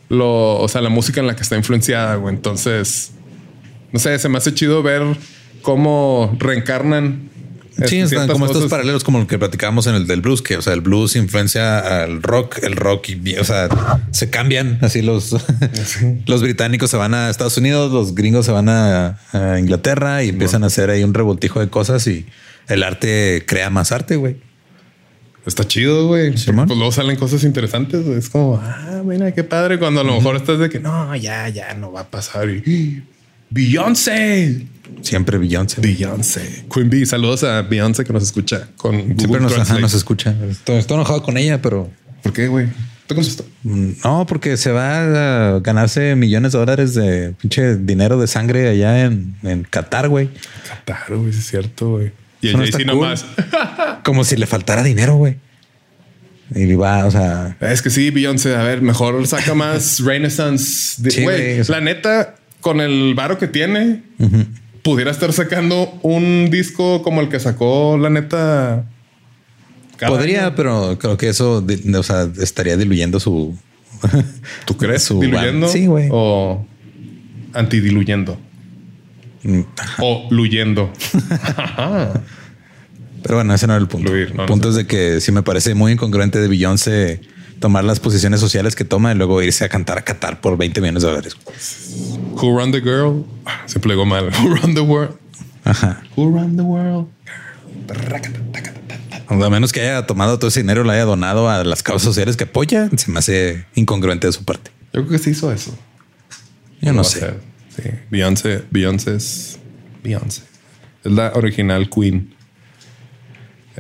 [0.09, 2.35] lo, o sea, la música en la que está influenciada, güey.
[2.35, 3.13] Entonces,
[3.93, 5.03] no sé, se me hace chido ver
[5.63, 7.28] cómo reencarnan.
[7.87, 10.63] Sí, están como estos paralelos como el que platicábamos en el del blues, que o
[10.63, 13.69] sea, el blues influencia al rock, el rock y o sea,
[14.11, 15.37] se cambian así los
[16.27, 20.31] los británicos se van a Estados Unidos, los gringos se van a, a Inglaterra y
[20.31, 22.27] empiezan a hacer ahí un revoltijo de cosas y
[22.69, 24.37] el arte crea más arte, güey.
[25.47, 26.33] Está chido, güey.
[26.33, 28.07] Pues luego salen cosas interesantes.
[28.07, 29.79] Es como, ah, mira, qué padre.
[29.79, 32.51] Cuando a lo mejor estás de que no, ya, ya no va a pasar.
[32.51, 33.03] Y
[33.49, 34.67] Beyoncé,
[35.03, 35.81] Siempre Beyoncé.
[35.81, 37.07] Beyoncé, Queen Bee.
[37.07, 39.81] Saludos a Beyoncé que nos escucha con Google Siempre nos, ajá, Translate.
[39.83, 40.35] nos escucha.
[40.51, 41.91] Estoy, estoy enojado con ella, pero
[42.23, 42.67] ¿Por qué, güey?
[43.07, 43.47] ¿Te contestó?
[43.63, 48.69] mm, no, porque se va a ganarse millones de dólares de pinche dinero de sangre
[48.69, 50.29] allá en, en Qatar, güey.
[50.69, 52.13] Qatar, güey, sí es cierto, güey.
[52.43, 53.03] Y Eso no el está Jay-Z cool.
[53.03, 53.25] nomás.
[54.05, 55.37] Como si le faltara dinero, güey.
[56.55, 61.03] Y va, o sea, Es que sí, Beyoncé, a ver, mejor saca más Renaissance.
[61.03, 64.03] de- Sí, Güey, o sea- la neta, con el varo que tiene,
[64.83, 68.85] pudiera estar sacando un disco como el que sacó, la neta.
[70.07, 70.55] podría, año.
[70.57, 71.65] pero creo que eso,
[71.95, 73.57] o sea, estaría diluyendo su.
[74.65, 75.03] ¿Tú crees?
[75.05, 75.69] su ¿Diluyendo?
[75.69, 76.09] Sí, güey.
[76.11, 76.65] O
[77.55, 78.39] antidiluyendo.
[79.43, 79.61] Mm,
[80.01, 80.93] O luyendo.
[83.23, 84.09] Pero bueno, ese no era el punto.
[84.09, 87.21] Fluir, no, el punto no es de que sí me parece muy incongruente de Beyoncé
[87.61, 90.81] tomar las posiciones sociales que toma y luego irse a cantar a Qatar por 20
[90.81, 91.37] millones de dólares.
[92.33, 93.25] Who run the girl?
[93.67, 94.31] Se plegó mal.
[94.43, 95.17] Who run the world?
[95.65, 96.03] Ajá.
[96.17, 97.09] Who run the world?
[99.29, 102.37] A menos que haya tomado todo ese dinero, lo haya donado a las causas sociales
[102.37, 104.71] que apoya, se me hace incongruente de su parte.
[104.93, 105.77] Yo creo que se hizo eso.
[106.81, 107.35] Yo no sé.
[107.77, 107.91] Sí.
[108.11, 109.59] Beyoncé, Beyoncé es
[110.03, 110.43] Beyoncé.
[111.05, 112.35] Es la original Queen.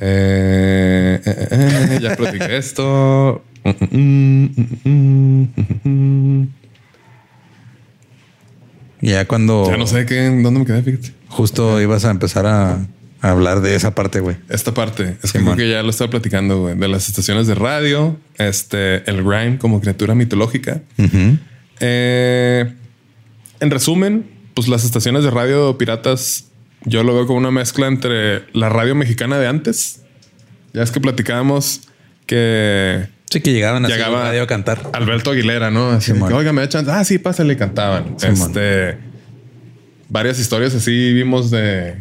[0.00, 3.44] Eh, eh, eh, ya platiqué esto.
[9.00, 11.12] Y ya cuando Ya no sé qué, dónde me quedé, fíjate.
[11.28, 12.86] justo ibas a empezar a
[13.20, 14.36] hablar de esa parte, güey.
[14.48, 17.54] Esta parte es que creo que ya lo estaba platicando güey, de las estaciones de
[17.54, 20.82] radio, este, el grime como criatura mitológica.
[21.80, 22.72] Eh,
[23.60, 26.48] en resumen, pues las estaciones de radio piratas,
[26.84, 30.02] yo lo veo como una mezcla entre la radio mexicana de antes.
[30.72, 31.80] Ya es que platicábamos
[32.26, 34.90] que Sí, que llegaban a Llegaba- radio a cantar.
[34.92, 35.90] Alberto Aguilera, ¿no?
[35.90, 36.90] Así, oiga, me da chance.
[36.90, 38.16] Ah, sí, pásale, y cantaban.
[38.22, 38.96] Este,
[40.08, 41.96] varias historias así vimos de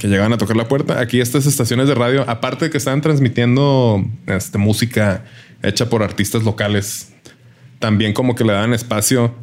[0.00, 1.00] que llegaban a tocar la puerta.
[1.00, 5.24] Aquí estas estaciones de radio, aparte de que estaban transmitiendo este, música
[5.62, 7.12] hecha por artistas locales,
[7.78, 9.34] también como que le daban espacio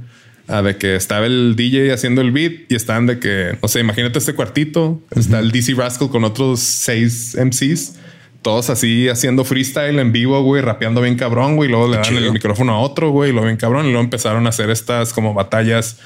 [0.47, 3.81] a de que estaba el DJ haciendo el beat y estaban de que, no sé,
[3.81, 7.95] imagínate este cuartito, está el DC Rascal con otros seis MCs.
[8.41, 11.69] Todos así haciendo freestyle en vivo, güey, rapeando bien cabrón, güey.
[11.69, 13.85] Luego le dan el micrófono a otro, güey, y luego bien cabrón.
[13.85, 15.97] Y luego empezaron a hacer estas como batallas,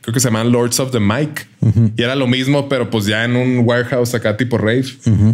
[0.00, 1.48] creo que se llaman Lords of the Mic.
[1.96, 4.86] Y era lo mismo, pero pues ya en un warehouse acá tipo rave.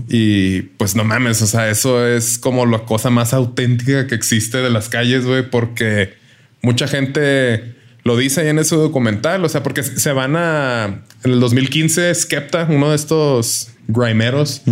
[0.09, 4.59] Y pues no mames, o sea, eso es como la cosa más auténtica que existe
[4.59, 6.15] de las calles, güey, porque
[6.63, 7.75] mucha gente
[8.05, 11.03] lo dice ahí en ese documental, o sea, porque se van a...
[11.25, 14.63] En el 2015, Skepta, uno de estos grimeros,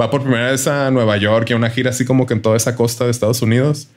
[0.00, 2.42] va por primera vez a Nueva York y a una gira así como que en
[2.42, 3.88] toda esa costa de Estados Unidos.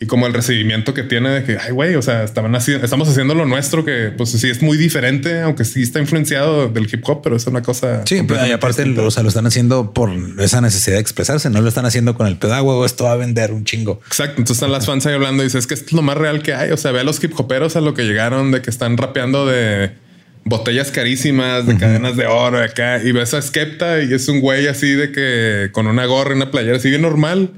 [0.00, 3.34] Y como el recibimiento que tiene de que, ay, güey, o sea, estaban estamos haciendo
[3.34, 7.20] lo nuestro que, pues sí, es muy diferente, aunque sí está influenciado del hip hop,
[7.20, 8.02] pero es una cosa.
[8.06, 9.02] Sí, pero y aparte, distinta.
[9.02, 11.50] o sea, lo están haciendo por esa necesidad de expresarse.
[11.50, 12.84] No lo están haciendo con el pedago.
[12.84, 14.00] Esto va a vender un chingo.
[14.06, 14.34] Exacto.
[14.38, 16.42] Entonces están las fans ahí hablando y dices, es que esto es lo más real
[16.42, 16.70] que hay.
[16.70, 19.46] O sea, ve a los hip hoperos a lo que llegaron de que están rapeando
[19.46, 19.94] de
[20.48, 23.02] botellas carísimas, de cadenas de oro acá.
[23.02, 26.36] Y ves a Skepta y es un güey así de que con una gorra y
[26.36, 27.50] una playera así bien normal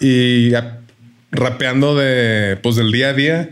[0.00, 0.76] y a-
[1.32, 3.50] rapeando de pues del día a día.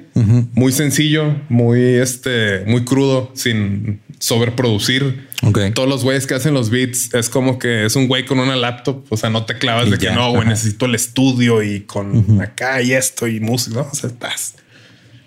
[0.55, 5.29] Muy sencillo, muy este, muy crudo, sin sobreproducir.
[5.43, 5.61] Ok.
[5.75, 8.57] Todos los güeyes que hacen los beats es como que es un güey con una
[8.57, 9.05] laptop.
[9.11, 12.41] O sea, no te clavas Y de que no, güey, necesito el estudio y con
[12.41, 13.77] acá y esto y música.
[13.77, 13.89] ¿no?
[13.93, 14.57] O sea, estás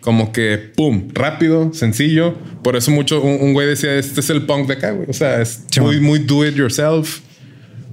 [0.01, 2.35] como que pum, rápido, sencillo.
[2.63, 5.09] Por eso mucho un, un güey decía: Este es el punk de acá, güey.
[5.09, 7.19] O sea, es Sí, muy, muy do it yourself,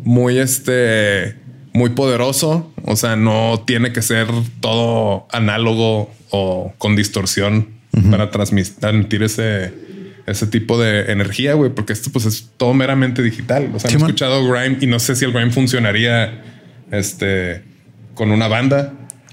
[0.02, 1.36] muy este,
[1.72, 2.72] muy poderoso.
[2.84, 4.26] O sea, no tiene que ser
[4.61, 7.68] todo análogo o con distorsión
[8.11, 9.72] para transmitir ese,
[10.26, 13.70] ese tipo de energía, güey, porque esto pues es todo meramente digital.
[13.74, 16.42] O sea, Sí, he escuchado grime y no sé si el grime funcionaría
[16.92, 17.64] este
[18.14, 18.92] con una banda.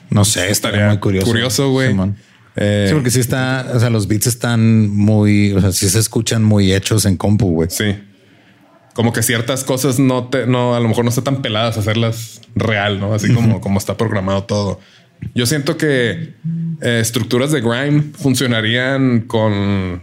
[0.10, 1.28] No sé, estaría muy curioso.
[1.28, 1.90] Curioso, güey.
[1.90, 2.16] Simón.
[2.56, 6.00] Eh, Sí, porque sí está, o sea, los beats están muy, o sea, sí se
[6.00, 7.70] escuchan muy hechos en compu, güey.
[7.70, 7.96] Sí.
[8.94, 12.42] Como que ciertas cosas no te, no, a lo mejor no están tan peladas hacerlas
[12.56, 13.14] real, ¿no?
[13.14, 14.80] Así como, como está programado todo.
[15.34, 16.34] Yo siento que
[16.82, 20.02] eh, estructuras de grime funcionarían con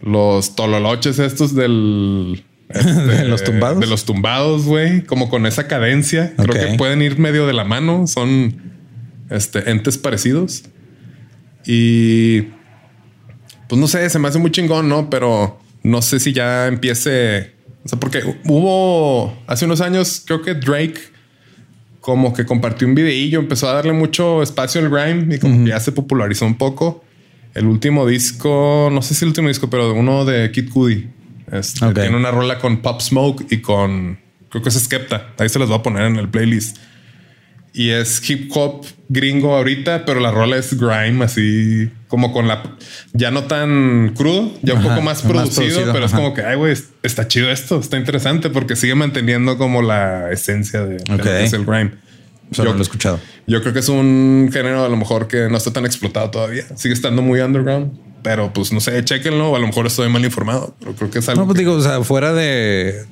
[0.00, 2.44] los tololoches estos del...
[2.68, 3.80] este, ¿De los tumbados?
[3.80, 5.02] De los tumbados, güey.
[5.04, 6.32] Como con esa cadencia.
[6.36, 8.06] Creo que pueden ir medio de la mano.
[8.06, 8.54] Son
[9.28, 10.64] este, entes parecidos.
[11.66, 12.42] Y
[13.68, 15.08] pues no sé, se me hace muy chingón, ¿no?
[15.08, 17.52] Pero no sé si ya empiece.
[17.84, 21.12] O sea, porque hubo hace unos años, creo que Drake
[22.02, 25.70] como que compartió un videillo, empezó a darle mucho espacio al grime y como que
[25.70, 27.04] ya se popularizó un poco.
[27.54, 31.08] El último disco, no sé si el último disco, pero uno de Kid Cudi.
[31.50, 31.94] Este, Ok.
[31.94, 35.34] Tiene una rola con Pop Smoke y con, creo que es Skepta.
[35.38, 36.78] Ahí se las voy a poner en el playlist.
[37.74, 42.62] Y es hip hop gringo ahorita, pero la rola es grime, así como con la
[43.14, 46.42] ya no tan crudo, ya un Ajá, poco más más producido, pero es como que,
[46.42, 51.04] ay, güey, está chido esto, está interesante porque sigue manteniendo como la esencia de, de
[51.08, 51.22] lo Ok.
[51.22, 51.92] que es el grime.
[52.56, 53.18] No Yo- lo he escuchado.
[53.46, 56.64] Yo creo que es un género a lo mejor que no está tan explotado todavía.
[56.76, 57.92] Sigue estando muy underground,
[58.22, 59.56] pero pues no sé, chequenlo.
[59.56, 61.40] A lo mejor estoy mal informado, pero creo que es algo.
[61.40, 63.06] No, pues que- digo, o sea, fuera de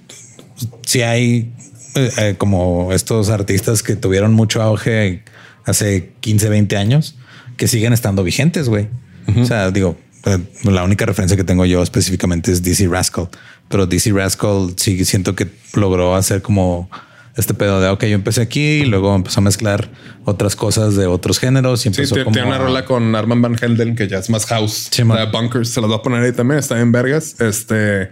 [0.84, 1.50] si hay
[1.95, 5.22] eh, eh, como estos artistas que tuvieron mucho auge
[5.64, 7.16] hace 15, 20 años
[7.57, 8.88] que siguen estando vigentes, güey.
[9.36, 13.28] O sea, digo, eh, la única referencia que tengo yo específicamente es DC Rascal,
[13.68, 16.91] pero DC Rascal sí siento que logró hacer como
[17.36, 19.88] este pedo de, ok, yo empecé aquí y luego empezó a mezclar
[20.24, 23.41] otras cosas de otros géneros y Sí, empezó tiene, como tiene una rola con Arman
[23.41, 24.88] Van Helden que ya es más house.
[24.91, 25.05] Sí.
[25.05, 26.59] La de Bunkers se las voy a poner ahí también.
[26.59, 27.41] Está en Vergas.
[27.41, 28.11] Este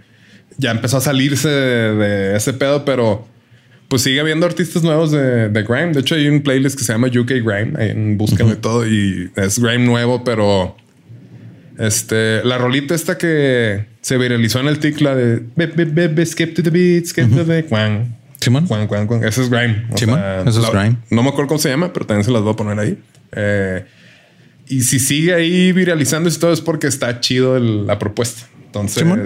[0.57, 3.26] ya empezó a salirse de, de ese pedo, pero
[3.89, 5.93] pues sigue habiendo artistas nuevos de, de Grime.
[5.93, 7.72] De hecho, hay un playlist que se llama UK Grime.
[7.78, 8.86] En búsquenlo y todo.
[8.86, 10.76] Y es Grime nuevo, pero
[11.78, 16.26] este la rolita esta que se viralizó en el TikTok, la de "Be- be- be-
[16.26, 18.66] skip to the beat, skip to the cuan, Simón.
[18.66, 19.24] cuan, cuan, cuan".
[19.24, 19.86] Ese es Grime.
[19.95, 20.97] Simón, eso es grime.
[21.11, 22.99] No me acuerdo cómo se llama, pero también se las voy a poner ahí.
[23.32, 23.84] Eh,
[24.66, 28.47] y si sigue ahí viralizando y todo es porque está chido el- la propuesta.
[28.66, 29.24] Entonces Simón.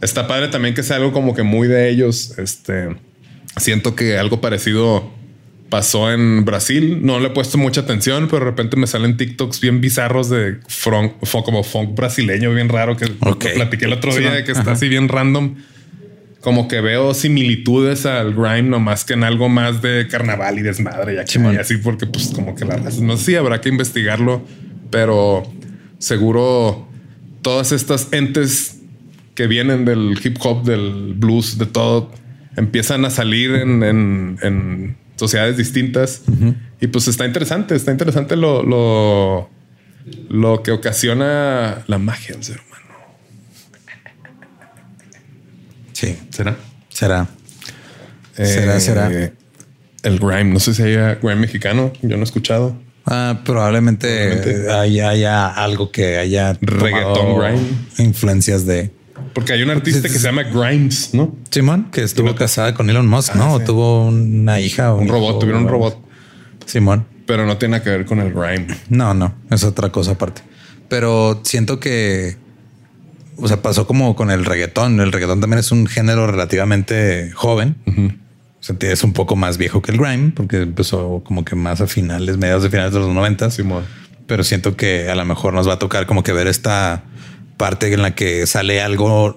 [0.00, 2.38] está padre también que sea algo como que muy de ellos.
[2.38, 2.88] Este,
[3.56, 5.10] siento que algo parecido
[5.68, 6.98] pasó en Brasil.
[7.02, 10.58] No le he puesto mucha atención, pero de repente me salen TikToks bien bizarros de
[10.68, 11.12] funk,
[11.44, 13.46] como funk brasileño, bien raro que Ok.
[13.54, 14.60] platiqué el otro día Sí, de que ajá.
[14.60, 15.54] está así bien random.
[16.42, 21.14] Como que veo similitudes al grime, nomás que en algo más de carnaval y desmadre
[21.14, 21.54] y, acá, Simón.
[21.54, 24.44] y así, porque pues como que la raza- no sé si habrá que investigarlo,
[24.90, 25.44] pero
[25.98, 26.88] seguro
[27.42, 28.78] todas estas entes
[29.34, 32.10] que vienen del hip hop, del blues, de todo,
[32.56, 36.22] empiezan a salir en, en- en sociedades distintas.
[36.80, 39.50] Y pues está interesante, está interesante lo, lo,
[40.28, 42.72] lo que ocasiona la magia del ser humano.
[45.92, 46.56] Sí, ¿Será?
[46.88, 47.28] será.
[48.34, 49.10] Será, Eh, será.
[50.02, 52.76] El grime, no sé si haya grime mexicano, yo no he escuchado.
[53.06, 54.72] Ah, probablemente, Probablemente.
[54.72, 57.60] haya, haya algo que haya Reggaetón, tomado grime.
[57.98, 58.90] influencias de
[59.34, 61.34] Porque hay un artista que se llama Grimes, ¿no?
[61.50, 63.54] Simón, que estuvo casada con Elon Musk, ¿no?
[63.54, 63.64] O sí.
[63.64, 65.98] Tuvo una hija o Un hijo, robot, tuvieron un robot,
[66.66, 67.06] Simón.
[67.26, 68.66] pero no tiene nada que ver con el grime.
[68.88, 70.42] No, no, es otra cosa aparte.
[70.88, 72.36] Pero siento que,
[73.36, 75.00] o sea, pasó como con el reggaetón.
[75.00, 77.76] El reggaetón también es un género relativamente joven.
[78.60, 81.80] O sea, es un poco más viejo que el grime, porque empezó como que más
[81.80, 83.54] a finales, mediados de finales de los noventas.
[83.54, 83.84] Simón.
[84.26, 87.04] Pero siento que a lo mejor nos va a tocar como que ver esta
[87.56, 89.36] parte en la que sale algo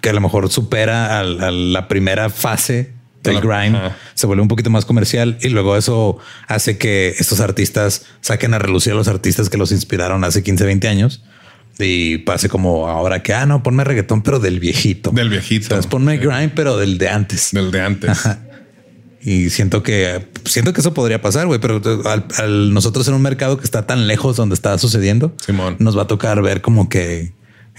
[0.00, 2.92] que a lo mejor supera a, la primera fase
[3.22, 3.96] del ajá.
[4.14, 8.58] se vuelve un poquito más comercial y luego eso hace que estos artistas saquen a
[8.58, 11.22] relucir a los artistas que los inspiraron hace 15, 20 años
[11.78, 15.10] y pase como ahora que, ah, no, ponme reggaetón, pero del viejito.
[15.10, 15.66] Del viejito.
[15.66, 17.50] Entonces, ponme grime, pero del de antes.
[17.52, 18.10] Del de antes.
[18.10, 18.40] Ajá.
[19.20, 23.22] Y siento que siento que eso podría pasar, güey, pero al, al nosotros en un
[23.22, 25.76] mercado que está tan lejos donde está sucediendo, Simón.
[25.78, 27.32] nos va a tocar ver como que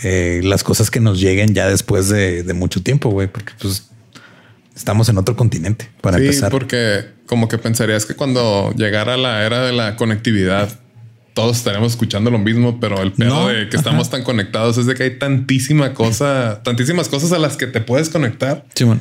[0.03, 3.89] eh, las cosas que nos lleguen ya después de, de mucho tiempo, güey, porque pues
[4.75, 6.51] estamos en otro continente para sí, empezar.
[6.51, 10.69] porque como que pensarías que cuando llegara la era de la conectividad,
[11.33, 14.85] todos estaremos escuchando lo mismo, pero el pedo No, de que estamos tan conectados es
[14.85, 18.99] de que hay tantísima cosa, tantísimas cosas a las que te puedes conectar, Simón.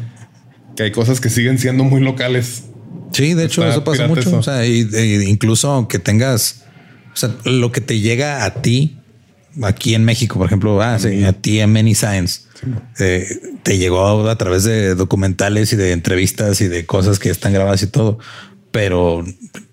[0.76, 2.64] que hay cosas que siguen siendo muy locales.
[3.12, 4.20] Sí, de hecho, Está eso pasa mucho.
[4.20, 4.36] eso.
[4.38, 6.64] O sea, y- y incluso aunque tengas,
[7.12, 8.97] o sea, lo que te llega a ti
[9.62, 12.42] aquí en México, por ejemplo, ah, sí, a ti en Many Science,
[12.98, 13.26] eh,
[13.62, 17.82] te llegó a través de documentales y de entrevistas y de cosas que están grabadas
[17.82, 18.18] y todo,
[18.70, 19.24] pero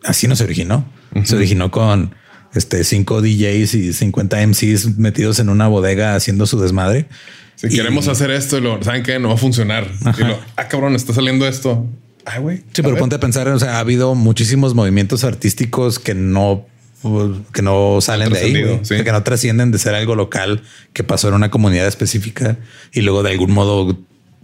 [0.04, 0.86] así no se originó.
[1.24, 2.14] Se originó con
[2.54, 7.08] este cinco DJs y 50 MCs metidos en una bodega haciendo su desmadre.
[7.56, 9.88] Si Y- queremos hacer esto, y lo saben que no va a funcionar.
[10.18, 11.88] Y lo, ah, cabrón, está saliendo esto.
[12.26, 12.58] Ay, güey.
[12.58, 13.00] Sí, pero ver.
[13.00, 16.66] ponte a pensar, o sea, ha habido muchísimos movimientos artísticos que no
[17.52, 18.80] que no salen de ahí, güey.
[18.84, 19.04] sí.
[19.04, 22.58] Que no trascienden de ser algo local que pasó en una comunidad específica
[22.92, 23.98] y luego de algún modo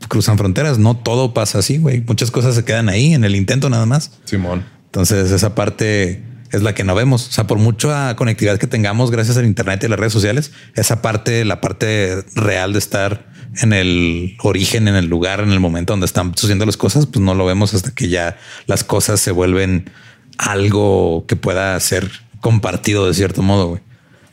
[0.08, 0.78] cruzan fronteras.
[0.78, 2.02] No todo pasa así, güey.
[2.02, 4.12] Muchas cosas se quedan ahí en el intento nada más.
[4.26, 4.66] Simón.
[4.86, 7.28] Entonces esa parte es la que no vemos.
[7.28, 11.02] O sea, por mucha conectividad que tengamos gracias al Internet y las redes sociales, esa
[11.02, 13.32] parte, la parte real de estar
[13.62, 17.24] en el origen, en el lugar, en el momento donde están sucediendo las cosas, pues
[17.24, 19.90] no lo vemos hasta que ya las cosas se vuelven
[20.38, 22.10] algo que pueda ser
[22.42, 23.68] compartido de cierto modo.
[23.70, 23.82] güey.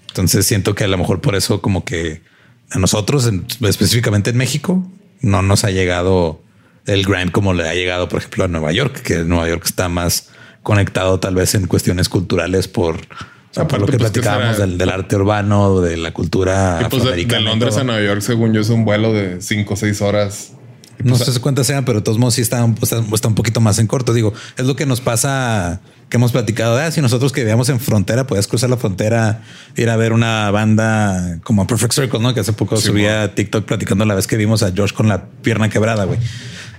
[0.09, 2.23] Entonces siento que a lo mejor por eso como que
[2.71, 4.85] a nosotros, en- específicamente en México,
[5.21, 6.43] no nos ha llegado
[6.87, 9.89] el grime como le ha llegado, por ejemplo, a Nueva York, que Nueva York está
[9.89, 10.31] más
[10.63, 12.99] conectado tal vez en cuestiones culturales por, o
[13.53, 14.67] sea, por lo que Pues, ¿qué platicábamos será?
[14.67, 17.81] del, del arte urbano, de la cultura Y pues de, Londres todo.
[17.83, 20.53] a Nueva York, según yo, es un vuelo de cinco o seis horas.
[21.03, 23.61] No sé cuántas sean, pero de todos modos sí está, un- está, está un poquito
[23.61, 24.13] más en corto.
[24.13, 26.77] Digo, es lo que nos pasa que hemos platicado.
[26.77, 29.43] de, Ah, si nosotros que vivíamos en frontera, podías cruzar la frontera,
[29.77, 32.33] ir a ver una banda como Perfect Circle, ¿no?
[32.35, 35.27] Que hace poco Sí, subía TikTok platicando la vez que vimos a Josh con la
[35.43, 36.19] pierna quebrada, güey.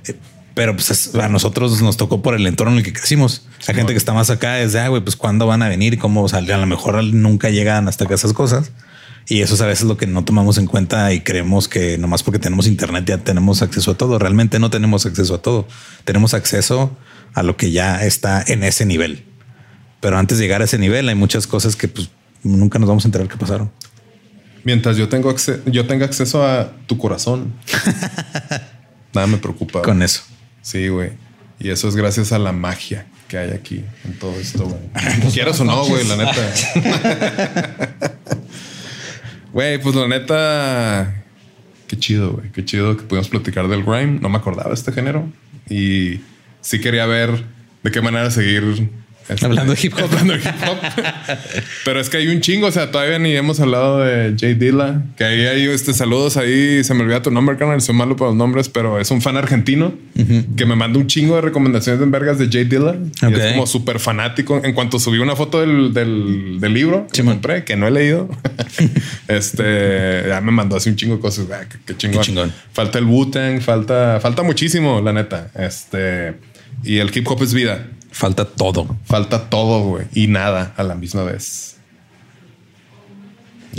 [0.07, 0.15] Eh,
[0.55, 3.45] Pero pues es- a nosotros nos tocó por el entorno en el que crecimos.
[3.67, 5.97] La gente que está más acá es de, ah, güey, pues cuándo van a venir,
[5.99, 6.57] cómo saldrán.
[6.57, 8.71] A lo mejor nunca llegan hasta acá esas cosas.
[9.27, 12.23] Y eso es a veces lo que no tomamos en cuenta y creemos que nomás
[12.23, 14.17] porque tenemos internet ya tenemos acceso a todo.
[14.17, 15.67] Realmente no tenemos acceso a todo.
[16.03, 16.97] Tenemos acceso
[17.33, 19.25] a lo que ya está en ese nivel.
[19.99, 22.09] Pero antes de llegar a ese nivel hay muchas cosas que pues
[22.43, 23.71] nunca nos vamos a enterar que pasaron.
[24.63, 25.33] Mientras yo tengo
[25.65, 27.53] yo tenga acceso a tu corazón,
[29.13, 29.81] nada me preocupa.
[29.81, 30.23] Con eso.
[30.61, 31.11] Sí, güey.
[31.59, 35.31] Y eso es gracias a la magia que hay aquí en todo esto, güey.
[35.33, 36.53] Quieras o no, güey, la neta.
[39.51, 41.23] Güey, pues la neta,
[41.87, 42.51] qué chido, güey.
[42.51, 44.19] Qué chido que pudimos platicar del grime.
[44.21, 45.27] No me acordaba de este género.
[45.67, 46.21] Y
[46.61, 47.29] sí quería ver
[47.83, 48.89] de qué manera seguir
[49.29, 50.05] Este, Hablando de hip hop.
[50.05, 50.77] Hablando de hip hop.
[51.85, 52.67] Pero es que hay un chingo.
[52.67, 55.03] O sea, todavía ni hemos hablado de Jay Dilla.
[55.17, 56.83] Que ahí hay este, saludos ahí.
[56.83, 57.79] Se me olvida tu nombre, carnal.
[57.81, 59.93] Soy malo para los nombres, pero es un fan argentino
[60.57, 62.95] que me manda un chingo de recomendaciones en vergas de Jay Dilla.
[63.21, 64.61] Y es como súper fanático.
[64.63, 68.29] En cuanto subí una foto del, del, del libro que compré, que no he leído,
[69.27, 71.45] este ya me mandó así un chingo de cosas.
[71.51, 72.21] Ah, qué, qué chingón.
[72.21, 72.53] Qué chingón.
[72.73, 75.51] Falta el Wu-Tang, falta, falta muchísimo, la neta.
[75.55, 76.33] Este
[76.83, 77.85] y el hip hop es vida.
[78.11, 78.97] Falta todo.
[79.05, 81.77] Falta todo, güey, y nada a la misma vez.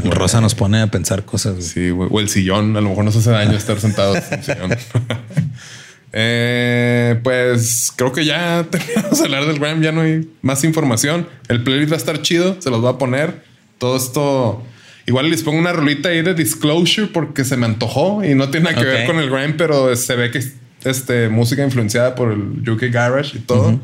[0.04, 1.54] Rosa nos pone a pensar cosas.
[1.54, 1.66] güey.
[1.66, 2.08] Sí, güey.
[2.12, 4.70] O el sillón, a lo mejor nos hace daño estar sentados en el sillón.
[6.12, 11.28] Eh, pues creo que ya terminamos de hablar del Gram, ya no hay más información.
[11.46, 13.44] El playlist va a estar chido, se los voy a poner.
[13.78, 14.64] Todo esto.
[15.06, 18.70] Igual les pongo una rolita ahí de disclosure porque se me antojó y no tiene
[18.70, 22.32] nada que ver con el Gram, pero se ve que es este, música influenciada por
[22.32, 23.78] el UK Garage y todo.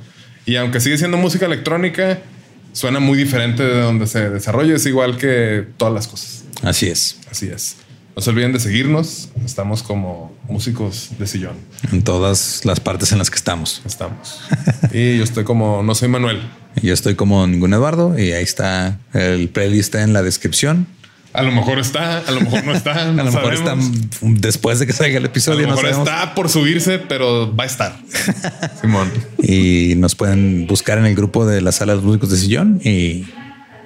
[0.47, 2.20] Y aunque sigue siendo música electrónica,
[2.72, 4.76] suena muy diferente de donde se desarrolla.
[4.76, 6.44] Es igual que todas las cosas.
[6.62, 7.18] Así es.
[7.30, 7.76] Así es.
[8.14, 9.28] No se olviden de seguirnos.
[9.44, 11.57] Estamos como músicos de sillón.
[11.92, 13.82] En todas las partes en las que estamos.
[13.84, 14.40] Estamos.
[14.92, 16.40] y yo estoy como no soy Manuel.
[16.80, 20.86] Yo estoy como ningún Eduardo y ahí está el playlist en la descripción.
[21.37, 23.03] A lo mejor está, a lo mejor no está.
[23.09, 23.76] A lo mejor está
[24.22, 25.61] después de que salga el A episodio.
[25.62, 27.97] lo no mejor está por subirse, pero va a estar.
[28.80, 29.11] Simón.
[29.43, 32.80] Y nos pueden buscar en el grupo de la sala de los músicos de sillón
[32.82, 33.26] y,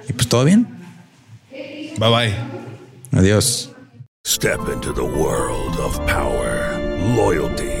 [0.07, 0.67] y pues todo bien.
[1.97, 2.35] Bye bye.
[3.19, 3.67] Adiós.
[4.25, 6.77] Step into the world of power,
[7.17, 7.80] loyalty,